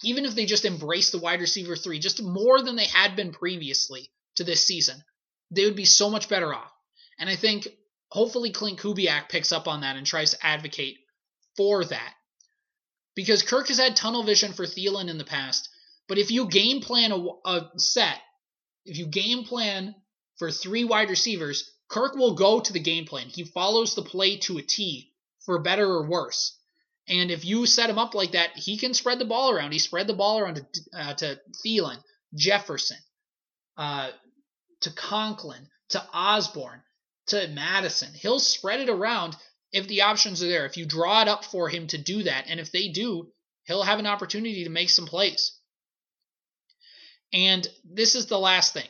[0.03, 3.33] even if they just embrace the wide receiver three, just more than they had been
[3.33, 5.03] previously to this season,
[5.51, 6.73] they would be so much better off.
[7.19, 7.69] And I think
[8.11, 10.99] hopefully Klint Kubiak picks up on that and tries to advocate
[11.57, 12.15] for that
[13.19, 15.69] because Kirk has had tunnel vision for Thielen in the past.
[16.07, 18.21] But if you game plan a, a set,
[18.85, 19.97] if you game plan
[20.37, 23.27] for three wide receivers, Kirk will go to the game plan.
[23.27, 25.11] He follows the play to a T,
[25.45, 26.57] for better or worse.
[27.09, 29.73] And if you set him up like that, he can spread the ball around.
[29.73, 30.65] He spread the ball around to,
[30.97, 31.99] uh, to Thielen,
[32.37, 32.99] Jefferson,
[33.77, 34.11] uh,
[34.83, 36.81] to Conklin, to Osborn,
[37.27, 38.15] to Madison.
[38.15, 39.35] He'll spread it around
[39.73, 42.47] if the options are there, if you draw it up for him to do that,
[42.49, 43.31] and if they do,
[43.65, 45.59] he'll have an opportunity to make some plays.
[47.33, 48.89] And this is the last thing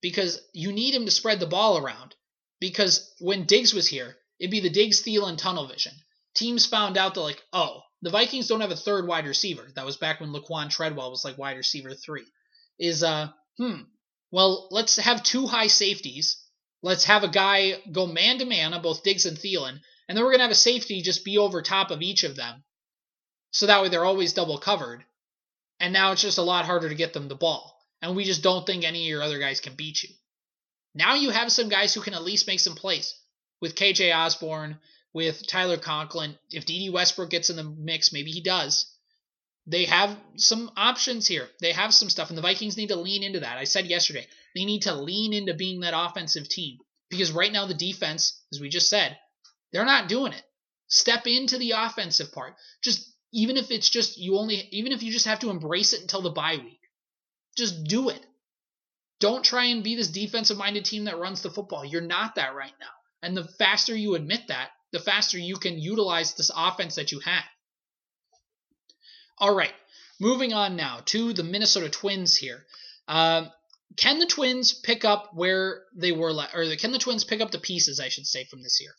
[0.00, 2.14] because you need him to spread the ball around.
[2.60, 5.92] Because when Diggs was here, it'd be the Diggs Thielen tunnel vision.
[6.34, 9.66] Teams found out that, like, oh, the Vikings don't have a third wide receiver.
[9.74, 12.24] That was back when Laquon Treadwell was like wide receiver three.
[12.78, 13.82] Is, uh, hmm,
[14.30, 16.36] well, let's have two high safeties.
[16.82, 20.24] Let's have a guy go man to man on both Diggs and Thielen, and then
[20.24, 22.64] we're going to have a safety just be over top of each of them.
[23.52, 25.04] So that way they're always double covered.
[25.78, 27.78] And now it's just a lot harder to get them the ball.
[28.02, 30.08] And we just don't think any of your other guys can beat you.
[30.96, 33.14] Now you have some guys who can at least make some plays.
[33.60, 34.80] With KJ Osborn,
[35.12, 36.36] with Tyler Conklin.
[36.50, 38.92] If Dede Westbrook gets in the mix, maybe he does.
[39.68, 41.48] they have some options here.
[41.60, 43.58] They have some stuff, and the Vikings need to lean into that.
[43.58, 46.78] I said yesterday, they need to lean into being that offensive team
[47.10, 49.16] because right now the defense, as we just said,
[49.72, 50.42] they're not doing it.
[50.88, 52.54] Step into the offensive part.
[52.82, 56.00] Just even if it's just you only, even if you just have to embrace it
[56.00, 56.80] until the bye week,
[57.56, 58.24] just do it.
[59.20, 61.84] Don't try and be this defensive minded team that runs the football.
[61.84, 62.86] You're not that right now.
[63.22, 67.20] And the faster you admit that, the faster you can utilize this offense that you
[67.20, 67.44] have.
[69.38, 69.72] All right,
[70.20, 72.64] moving on now to the Minnesota Twins here.
[73.06, 73.50] Um,
[73.96, 77.58] can the Twins pick up where they were, or can the Twins pick up the
[77.58, 78.92] pieces, I should say, from this year?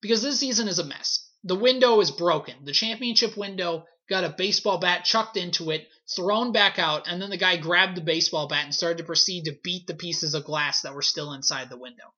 [0.00, 1.28] Because this season is a mess.
[1.44, 2.64] The window is broken.
[2.64, 7.30] The championship window got a baseball bat chucked into it, thrown back out, and then
[7.30, 10.44] the guy grabbed the baseball bat and started to proceed to beat the pieces of
[10.44, 12.14] glass that were still inside the window.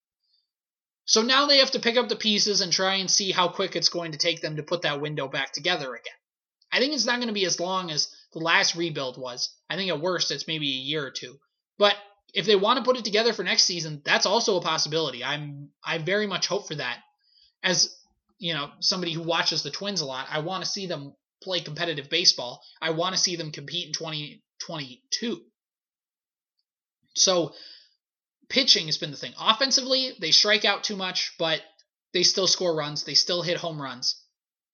[1.05, 3.75] So now they have to pick up the pieces and try and see how quick
[3.75, 6.15] it's going to take them to put that window back together again.
[6.71, 9.53] I think it's not going to be as long as the last rebuild was.
[9.69, 11.41] I think at worst it's maybe a year or two.
[11.79, 11.97] But
[12.33, 15.25] if they want to put it together for next season, that's also a possibility.
[15.25, 17.01] I'm I very much hope for that.
[17.63, 17.95] As
[18.39, 21.61] you know, somebody who watches the Twins a lot, I want to see them play
[21.61, 22.63] competitive baseball.
[22.81, 25.43] I want to see them compete in 2022.
[27.15, 27.55] So
[28.49, 29.35] pitching has been the thing.
[29.39, 31.63] Offensively, they strike out too much, but
[32.13, 33.05] they still score runs.
[33.05, 34.23] They still hit home runs.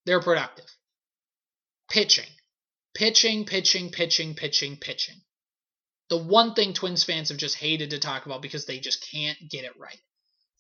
[0.05, 0.67] They're productive.
[1.91, 2.31] Pitching.
[2.95, 5.21] Pitching, pitching, pitching, pitching, pitching.
[6.09, 9.39] The one thing Twins fans have just hated to talk about because they just can't
[9.51, 10.01] get it right.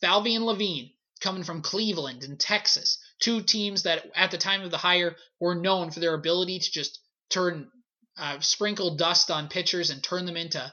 [0.00, 4.70] Falvey and Levine, coming from Cleveland and Texas, two teams that at the time of
[4.70, 7.00] the hire were known for their ability to just
[7.30, 7.70] turn,
[8.18, 10.72] uh, sprinkle dust on pitchers and turn them into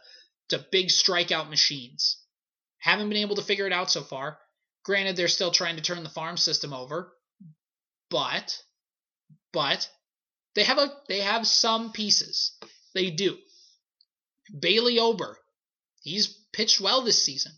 [0.50, 2.18] to big strikeout machines.
[2.80, 4.38] Haven't been able to figure it out so far.
[4.84, 7.14] Granted, they're still trying to turn the farm system over,
[8.10, 8.62] but
[9.54, 9.90] but
[10.56, 12.58] they have a they have some pieces.
[12.94, 13.38] They do.
[14.60, 15.38] Bailey Ober,
[16.02, 17.54] he's pitched well this season.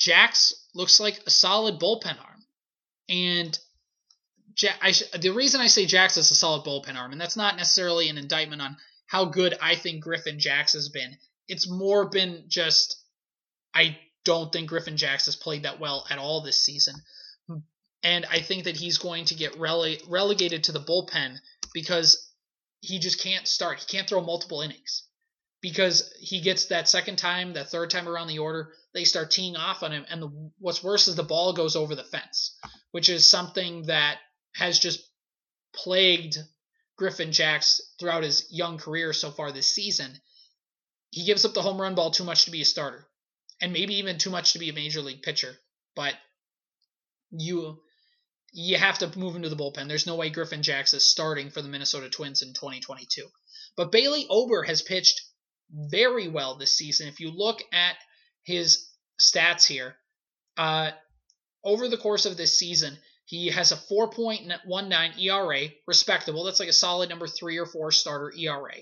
[0.00, 2.44] Jax looks like a solid bullpen arm,
[3.08, 3.56] and
[4.80, 8.08] I the reason I say Jax is a solid bullpen arm, and that's not necessarily
[8.08, 11.18] an indictment on how good I think Griffin Jax has been.
[11.48, 12.96] It's more been just
[13.74, 16.94] I don't think Griffin Jax has played that well at all this season.
[18.02, 21.36] And I think that he's going to get rele- relegated to the bullpen
[21.74, 22.32] because
[22.80, 23.78] he just can't start.
[23.78, 25.02] He can't throw multiple innings
[25.60, 29.56] because he gets that second time, that third time around the order, they start teeing
[29.56, 30.06] off on him.
[30.08, 32.56] And the, what's worse is the ball goes over the fence,
[32.92, 34.18] which is something that
[34.54, 35.02] has just
[35.74, 36.38] plagued
[36.96, 40.20] Griffin Jax throughout his young career so far this season.
[41.10, 43.06] He gives up the home run ball too much to be a starter
[43.60, 45.54] and maybe even too much to be a major league pitcher.
[45.94, 46.14] But
[47.30, 47.80] you
[48.52, 49.86] you have to move into the bullpen.
[49.86, 53.28] There's no way Griffin Jax is starting for the Minnesota Twins in 2022.
[53.76, 55.22] But Bailey Ober has pitched
[55.72, 57.08] very well this season.
[57.08, 57.96] If you look at
[58.42, 58.88] his
[59.20, 59.96] stats here,
[60.56, 60.90] uh,
[61.64, 66.44] over the course of this season, he has a 4.19 ERA, respectable.
[66.44, 68.74] That's like a solid number three or four starter ERA.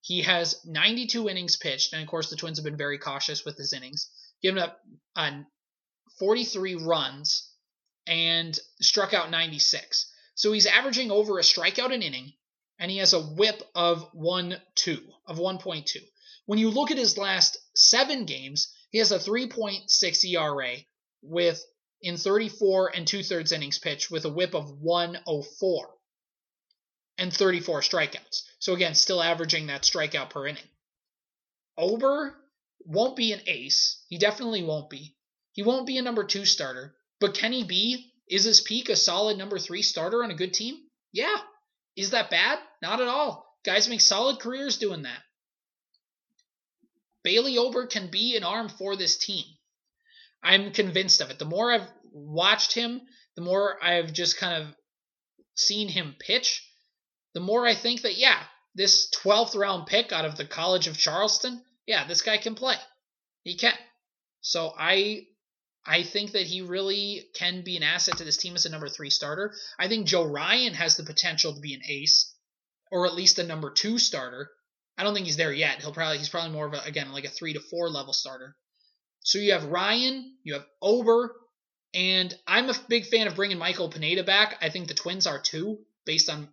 [0.00, 3.58] He has 92 innings pitched, and of course the Twins have been very cautious with
[3.58, 4.10] his innings.
[4.42, 4.80] giving up
[5.16, 5.42] uh,
[6.18, 7.50] 43 runs
[8.06, 10.10] and struck out 96.
[10.34, 12.32] So he's averaging over a strikeout an inning,
[12.78, 15.98] and he has a WHIP of one two of 1.2.
[16.50, 20.78] When you look at his last seven games, he has a 3.6 ERA
[21.22, 21.64] with
[22.02, 25.94] in 34 and two thirds innings pitched with a WHIP of 104
[27.18, 28.42] and 34 strikeouts.
[28.58, 30.68] So again, still averaging that strikeout per inning.
[31.78, 32.34] Ober
[32.80, 34.04] won't be an ace.
[34.08, 35.14] He definitely won't be.
[35.52, 36.96] He won't be a number two starter.
[37.20, 38.12] But can he be?
[38.28, 40.80] Is his peak a solid number three starter on a good team?
[41.12, 41.42] Yeah.
[41.94, 42.58] Is that bad?
[42.82, 43.56] Not at all.
[43.64, 45.22] Guys make solid careers doing that.
[47.22, 49.44] Bailey Ober can be an arm for this team.
[50.42, 51.38] I'm convinced of it.
[51.38, 53.02] The more I've watched him,
[53.36, 54.74] the more I've just kind of
[55.54, 56.66] seen him pitch,
[57.34, 58.42] the more I think that, yeah,
[58.74, 62.76] this 12th round pick out of the College of Charleston, yeah, this guy can play.
[63.42, 63.74] He can.
[64.40, 65.26] So I
[65.86, 68.88] I think that he really can be an asset to this team as a number
[68.88, 69.54] three starter.
[69.78, 72.34] I think Joe Ryan has the potential to be an ace,
[72.90, 74.50] or at least a number two starter.
[75.00, 75.80] I don't think he's there yet.
[75.80, 78.54] He'll probably he's probably more of a, again like a three to four level starter.
[79.20, 81.34] So you have Ryan, you have Ober,
[81.94, 84.58] and I'm a big fan of bringing Michael Pineda back.
[84.60, 86.48] I think the Twins are too, based on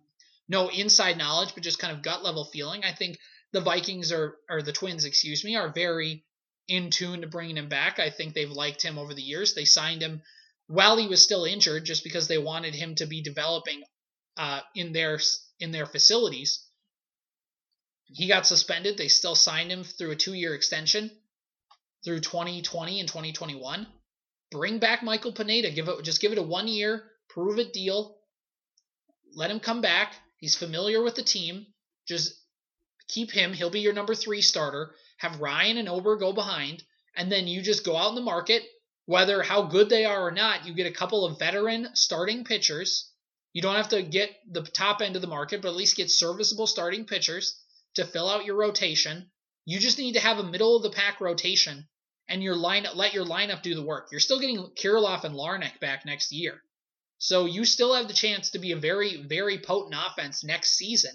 [0.48, 2.84] no inside knowledge, but just kind of gut level feeling.
[2.84, 3.18] I think
[3.52, 6.24] the Vikings are, or the Twins, excuse me, are very
[6.68, 7.98] in tune to bringing him back.
[7.98, 9.52] I think they've liked him over the years.
[9.52, 10.22] They signed him
[10.68, 13.82] while he was still injured, just because they wanted him to be developing
[14.38, 15.20] uh, in their
[15.60, 16.64] in their facilities.
[18.08, 18.96] He got suspended.
[18.96, 21.10] They still signed him through a two year extension
[22.04, 23.86] through 2020 and 2021.
[24.50, 25.70] Bring back Michael Pineda.
[25.70, 28.16] Give it just give it a one year prove it deal.
[29.34, 30.14] Let him come back.
[30.38, 31.66] He's familiar with the team.
[32.06, 32.34] Just
[33.06, 33.52] keep him.
[33.52, 34.94] He'll be your number three starter.
[35.18, 36.82] Have Ryan and Ober go behind,
[37.16, 38.62] and then you just go out in the market.
[39.06, 43.10] Whether how good they are or not, you get a couple of veteran starting pitchers.
[43.52, 46.10] You don't have to get the top end of the market, but at least get
[46.10, 47.58] serviceable starting pitchers
[47.98, 49.30] to fill out your rotation.
[49.64, 51.86] You just need to have a middle of the pack rotation
[52.28, 54.08] and your line let your lineup do the work.
[54.10, 56.62] You're still getting Kirilloff and Larnach back next year.
[57.18, 61.12] So you still have the chance to be a very, very potent offense next season.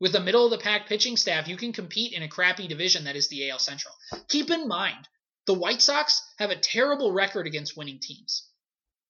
[0.00, 3.04] With a middle of the pack pitching staff, you can compete in a crappy division
[3.04, 3.94] that is the AL Central.
[4.28, 5.08] Keep in mind,
[5.46, 8.48] the White Sox have a terrible record against winning teams.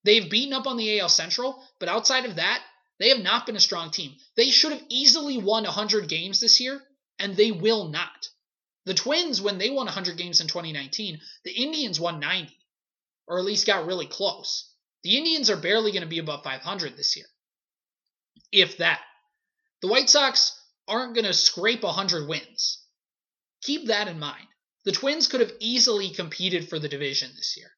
[0.05, 2.63] They've beaten up on the AL Central, but outside of that,
[2.99, 4.15] they have not been a strong team.
[4.37, 6.83] They should have easily won 100 games this year,
[7.19, 8.29] and they will not.
[8.87, 12.55] The Twins, when they won 100 games in 2019, the Indians won 90,
[13.27, 14.71] or at least got really close.
[15.03, 17.27] The Indians are barely going to be above 500 this year,
[18.53, 19.01] if that.
[19.81, 22.83] The White Sox aren't going to scrape 100 wins.
[23.63, 24.47] Keep that in mind.
[24.85, 27.71] The Twins could have easily competed for the division this year.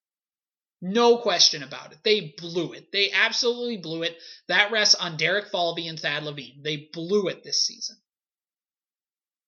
[0.83, 1.99] No question about it.
[2.03, 2.91] They blew it.
[2.93, 4.17] They absolutely blew it.
[4.49, 6.63] That rests on Derek Falvey and Thad Levine.
[6.63, 7.97] They blew it this season.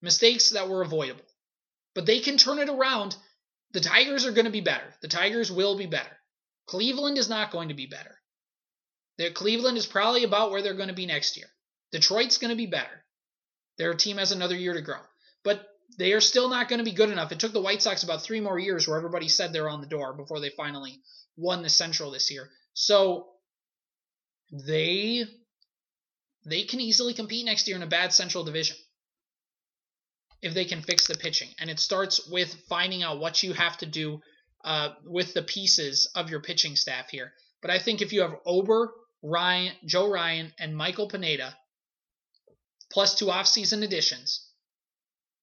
[0.01, 1.24] Mistakes that were avoidable.
[1.94, 3.16] But they can turn it around.
[3.72, 4.94] The Tigers are going to be better.
[5.03, 6.16] The Tigers will be better.
[6.66, 8.16] Cleveland is not going to be better.
[9.16, 11.49] The Cleveland is probably about where they're going to be next year.
[11.90, 13.05] Detroit's going to be better.
[13.78, 15.01] Their team has another year to grow.
[15.42, 15.66] But
[15.99, 17.32] they are still not going to be good enough.
[17.32, 19.86] It took the White Sox about three more years where everybody said they're on the
[19.86, 21.01] door before they finally
[21.36, 22.49] won the Central this year.
[22.74, 23.28] So
[24.53, 25.24] they
[26.44, 28.76] they can easily compete next year in a bad Central division
[30.43, 31.49] if they can fix the pitching.
[31.59, 34.20] And it starts with finding out what you have to do
[34.64, 37.32] uh, with the pieces of your pitching staff here.
[37.61, 41.57] But I think if you have Ober, Ryan, Joe Ryan, and Michael Pineda,
[42.91, 44.47] plus two offseason additions,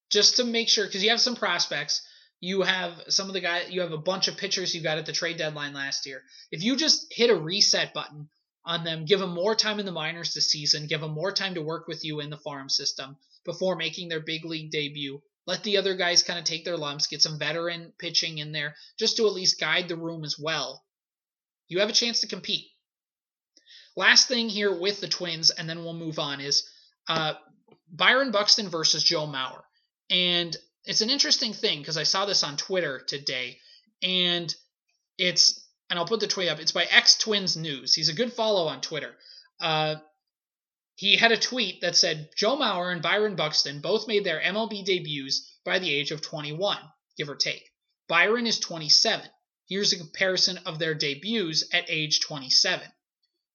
[0.09, 2.01] just to make sure, because you have some prospects,
[2.39, 5.05] you have some of the guys, you have a bunch of pitchers you got at
[5.05, 6.21] the trade deadline last year.
[6.51, 8.29] If you just hit a reset button
[8.65, 11.55] on them, give them more time in the minors this season, give them more time
[11.55, 15.21] to work with you in the farm system before making their big league debut.
[15.47, 18.75] Let the other guys kind of take their lumps, get some veteran pitching in there
[18.97, 20.83] just to at least guide the room as well.
[21.67, 22.65] You have a chance to compete.
[23.95, 26.67] Last thing here with the Twins, and then we'll move on, is
[27.07, 27.35] uh,
[27.91, 29.61] Byron Buxton versus Joe Mauer.
[30.09, 33.59] And it's an interesting thing because I saw this on Twitter today,
[34.03, 34.53] and
[35.17, 36.59] it's and I'll put the tweet up.
[36.59, 37.93] It's by X Twins News.
[37.93, 39.15] He's a good follow on Twitter.
[39.59, 39.95] Uh,
[40.97, 44.85] he had a tweet that said Joe Mauer and Byron Buxton both made their MLB
[44.85, 46.77] debuts by the age of 21,
[47.17, 47.69] give or take.
[48.07, 49.29] Byron is 27.
[49.67, 52.87] Here's a comparison of their debuts at age 27.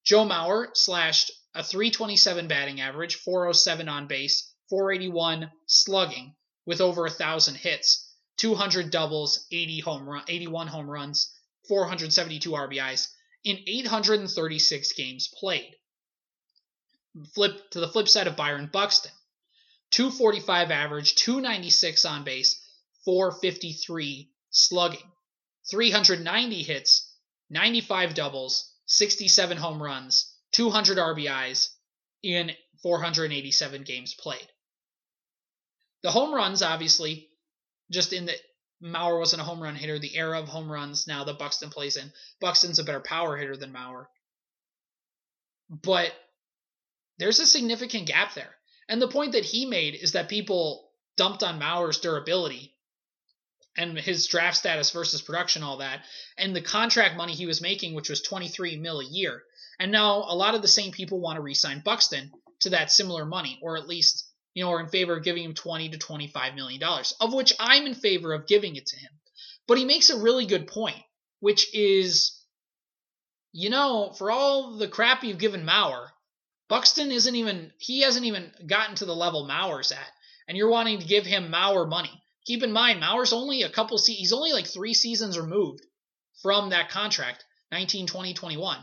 [0.05, 6.37] Joe Mauer slashed a 327 batting average, 407 on base, 481 slugging,
[6.67, 11.33] with over a thousand hits, 200 doubles, 80 home run, 81 home runs,
[11.69, 13.09] 472 RBIs
[13.45, 15.75] in 836 games played.
[17.35, 19.13] Flip to the flip side of Byron Buxton,
[19.91, 22.61] 245 average, 296 on base,
[23.05, 25.13] 453 slugging,
[25.71, 27.13] 390 hits,
[27.51, 31.69] 95 doubles, 67 home runs, 200 RBIs
[32.23, 32.53] in
[32.83, 34.49] 487 games played.
[36.03, 37.29] The home runs, obviously,
[37.91, 38.37] just in the
[38.83, 39.99] Mauer wasn't a home run hitter.
[39.99, 42.11] The era of home runs now that Buxton plays in.
[42.41, 44.07] Buxton's a better power hitter than Mauer.
[45.69, 46.13] But
[47.21, 48.55] there's a significant gap there.
[48.89, 52.75] And the point that he made is that people dumped on Mauer's durability
[53.77, 56.01] and his draft status versus production, all that,
[56.37, 59.45] and the contract money he was making, which was 23 mil a year.
[59.79, 63.25] And now a lot of the same people want to re-sign Buxton to that similar
[63.25, 66.55] money, or at least you know, are in favor of giving him 20 to 25
[66.55, 69.11] million dollars, of which I'm in favor of giving it to him.
[69.69, 71.01] But he makes a really good point,
[71.39, 72.37] which is,
[73.53, 76.09] you know, for all the crap you've given Mauer,
[76.71, 80.13] Buxton isn't even he hasn't even gotten to the level Mauer's at,
[80.49, 82.23] and you're wanting to give him Mauer money.
[82.47, 85.85] Keep in mind, Mauer's only a couple se- he's only like three seasons removed
[86.43, 88.79] from that contract, 19, 20, 21.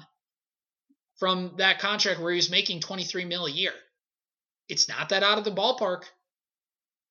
[1.17, 3.73] From that contract where he was making 23 mil a year
[4.67, 6.03] it's not that out of the ballpark.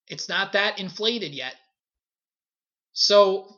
[0.09, 1.55] It's not that inflated yet.
[2.93, 3.49] So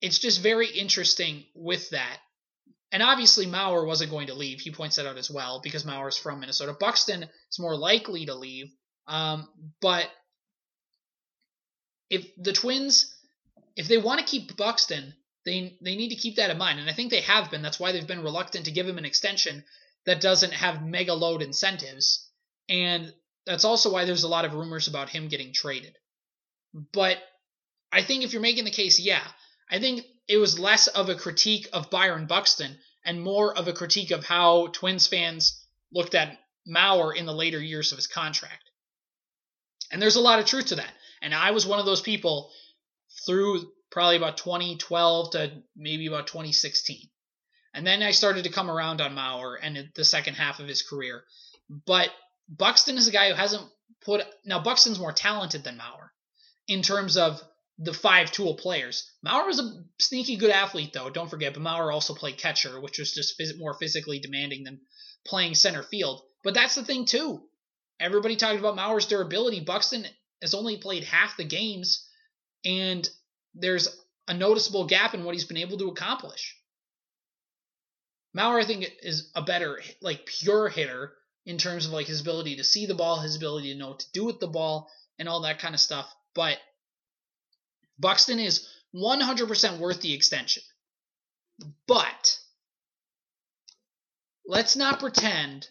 [0.00, 2.18] it's just very interesting with that.
[2.92, 4.60] And obviously, Mauer wasn't going to leave.
[4.60, 6.76] He points that out as well because Mauer's from Minnesota.
[6.78, 8.70] Buxton is more likely to leave.
[9.06, 9.48] Um,
[9.80, 10.08] but
[12.10, 13.14] if the Twins,
[13.76, 15.14] if they want to keep Buxton,
[15.44, 17.62] they they need to keep that in mind, and I think they have been.
[17.62, 19.64] That's why they've been reluctant to give him an extension
[20.04, 22.28] that doesn't have mega load incentives,
[22.68, 23.12] and
[23.46, 25.96] that's also why there's a lot of rumors about him getting traded.
[26.92, 27.18] But
[27.90, 29.26] I think if you're making the case, yeah,
[29.72, 33.72] I think it was less of a critique of Byron Buxton and more of a
[33.72, 38.62] critique of how Twins fans looked at Mauer in the later years of his contract.
[39.90, 40.92] And there's a lot of truth to that.
[41.22, 42.50] And I was one of those people
[43.24, 47.08] through probably about 2012 to maybe about 2016.
[47.74, 50.82] And then I started to come around on Mauer and the second half of his
[50.82, 51.24] career.
[51.86, 52.10] But
[52.46, 53.66] Buxton is a guy who hasn't
[54.04, 56.10] put now Buxton's more talented than Mauer
[56.68, 57.42] in terms of
[57.82, 59.10] the five tool players.
[59.26, 62.98] Mauer was a sneaky good athlete though, don't forget, but Mauer also played catcher, which
[62.98, 64.80] was just phys- more physically demanding than
[65.26, 66.22] playing center field.
[66.44, 67.42] But that's the thing too.
[67.98, 69.60] Everybody talked about Mauer's durability.
[69.60, 70.06] Buxton
[70.40, 72.08] has only played half the games
[72.64, 73.08] and
[73.54, 73.88] there's
[74.28, 76.56] a noticeable gap in what he's been able to accomplish.
[78.36, 81.12] Mauer, I think, is a better, like, pure hitter
[81.44, 84.00] in terms of like his ability to see the ball, his ability to know what
[84.00, 86.12] to do with the ball, and all that kind of stuff.
[86.34, 86.58] But
[88.02, 90.62] Buxton is 100% worth the extension.
[91.86, 92.38] But
[94.44, 95.68] let's not pretend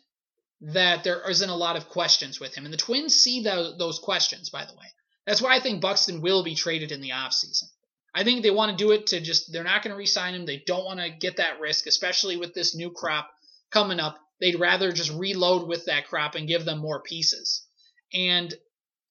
[0.62, 2.66] that there isn't a lot of questions with him.
[2.66, 4.86] And the Twins see the, those questions, by the way.
[5.28, 7.66] That's why I think Buxton will be traded in the offseason.
[8.14, 10.34] I think they want to do it to just, they're not going to re sign
[10.34, 10.46] him.
[10.46, 13.30] They don't want to get that risk, especially with this new crop
[13.72, 14.18] coming up.
[14.40, 17.66] They'd rather just reload with that crop and give them more pieces.
[18.14, 18.54] And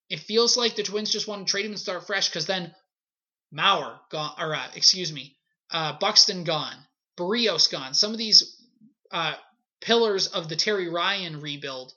[0.09, 2.75] it feels like the Twins just want to trade him and start fresh because then
[3.53, 5.37] Mauer gone, or uh, excuse me,
[5.71, 6.77] uh, Buxton gone,
[7.19, 7.95] Berrios gone.
[7.95, 8.57] Some of these
[9.11, 9.35] uh,
[9.81, 11.93] pillars of the Terry Ryan rebuild,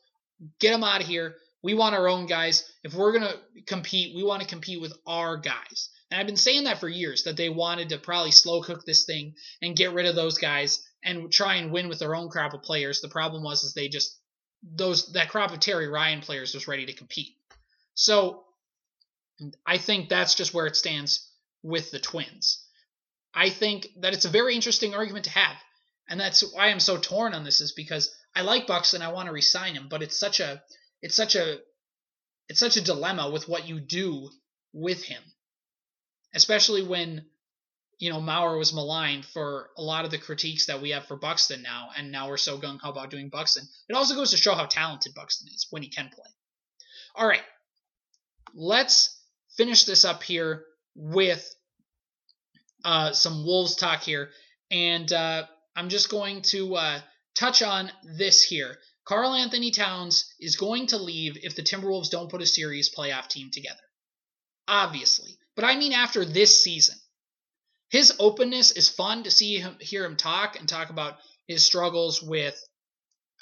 [0.60, 1.36] get them out of here.
[1.62, 2.70] We want our own guys.
[2.84, 3.36] If we're gonna
[3.68, 5.90] compete, we want to compete with our guys.
[6.12, 9.06] And I've been saying that for years that they wanted to probably slow cook this
[9.06, 12.54] thing and get rid of those guys and try and win with their own crop
[12.54, 13.02] of players.
[13.02, 14.20] The problem was is they just
[14.62, 17.36] those that crop of Terry Ryan players was ready to compete.
[17.96, 18.44] So
[19.66, 21.30] I think that's just where it stands
[21.64, 22.64] with the Twins.
[23.34, 25.56] I think that it's a very interesting argument to have.
[26.08, 29.28] And that's why I'm so torn on this is because I like Buxton, I want
[29.28, 30.62] to resign him, but it's such a
[31.02, 31.60] it's such a
[32.50, 34.30] it's such a dilemma with what you do
[34.74, 35.24] with him.
[36.36, 37.26] Especially when
[38.00, 41.16] you know Mauer was maligned for a lot of the critiques that we have for
[41.16, 43.68] Buxton now, and now we're so gung ho about doing Buxton.
[43.88, 46.30] It also goes to show how talented Buxton is when he can play.
[47.16, 47.44] All right,
[48.54, 49.18] let's
[49.56, 51.54] finish this up here with
[52.84, 54.30] uh, some Wolves talk here,
[54.72, 57.00] and uh, I'm just going to uh,
[57.36, 58.78] touch on this here.
[59.06, 63.28] Karl Anthony Towns is going to leave if the Timberwolves don't put a serious playoff
[63.28, 63.82] team together.
[64.68, 65.38] Obviously.
[65.56, 66.96] But I mean after this season.
[67.90, 72.24] His openness is fun to see him hear him talk and talk about his struggles
[72.24, 72.60] with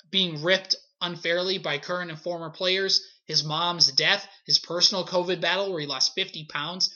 [0.09, 5.71] being ripped unfairly by current and former players, his mom's death, his personal COVID battle
[5.71, 6.93] where he lost 50 pounds,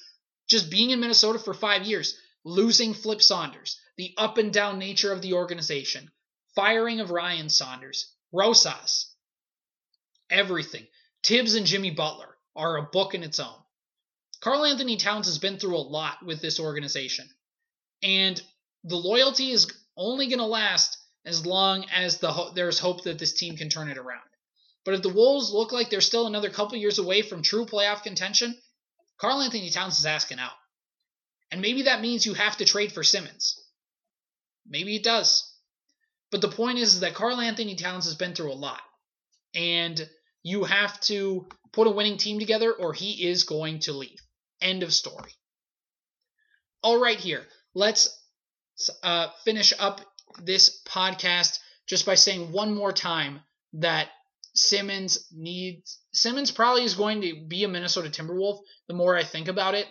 [0.48, 5.12] just being in Minnesota for five years, losing Flip Saunders, the up and down nature
[5.12, 6.12] of the organization,
[6.56, 9.14] firing of Ryan Saunders, Rosas,
[10.30, 10.86] everything.
[11.24, 13.58] Thibs and Jimmy Butler are a book in its own.
[14.42, 17.28] Karl Anthony Towns has been through a lot with this organization.
[18.04, 18.42] And
[18.84, 23.18] the loyalty is only going to last as long as the ho- there's hope that
[23.18, 24.22] this team can turn it around.
[24.84, 28.04] But if the Wolves look like they're still another couple years away from true playoff
[28.04, 28.56] contention,
[29.18, 30.54] Karl Anthony Towns is asking out.
[31.52, 33.60] And maybe that means you have to trade for Simmons.
[34.68, 35.50] Maybe it does.
[36.32, 38.82] But the point is that Karl Anthony Towns has been through a lot.
[39.54, 40.10] And
[40.44, 44.20] you have to put a winning team together or he is going to leave.
[44.62, 45.32] End of story.
[46.82, 47.46] All right, here.
[47.74, 48.10] Let's
[49.02, 50.02] uh, finish up
[50.44, 53.42] this podcast just by saying one more time
[53.74, 54.10] that
[54.54, 59.48] Simmons needs Simmons probably is going to be a Minnesota Timberwolf the more I think
[59.48, 59.88] about it.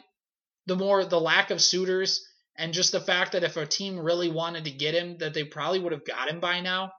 [0.66, 4.30] The more the lack of suitors and just the fact that if a team really
[4.30, 6.92] wanted to get him that they probably would have got him by now.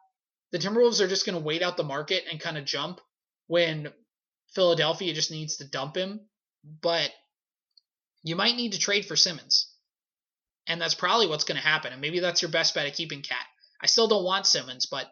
[0.52, 3.02] The Timberwolves are just going to wait out the market and kind of jump
[3.48, 3.92] when
[4.54, 6.22] Philadelphia just needs to dump him,
[6.82, 7.12] but
[8.24, 9.72] you might need to trade for Simmons.
[10.68, 11.92] And that's probably what's going to happen.
[11.92, 13.46] And maybe that's your best bet at keeping KAT.
[13.82, 15.12] I still don't want Simmons, but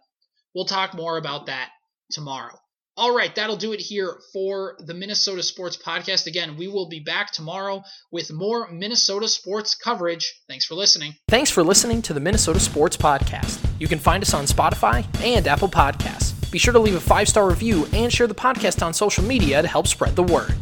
[0.54, 1.72] we'll talk more about that
[2.12, 2.60] tomorrow.
[2.96, 6.28] All right, that'll do it here for the Minnesota Sports Podcast.
[6.28, 10.42] Again, we will be back tomorrow with more Minnesota sports coverage.
[10.48, 11.16] Thanks for listening.
[11.28, 13.66] Thanks for listening to the Minnesota Sports Podcast.
[13.80, 16.34] You can find us on Spotify and Apple Podcasts.
[16.52, 19.64] Be sure to leave a five star review and share the podcast on social media
[19.64, 20.54] to help spread the word.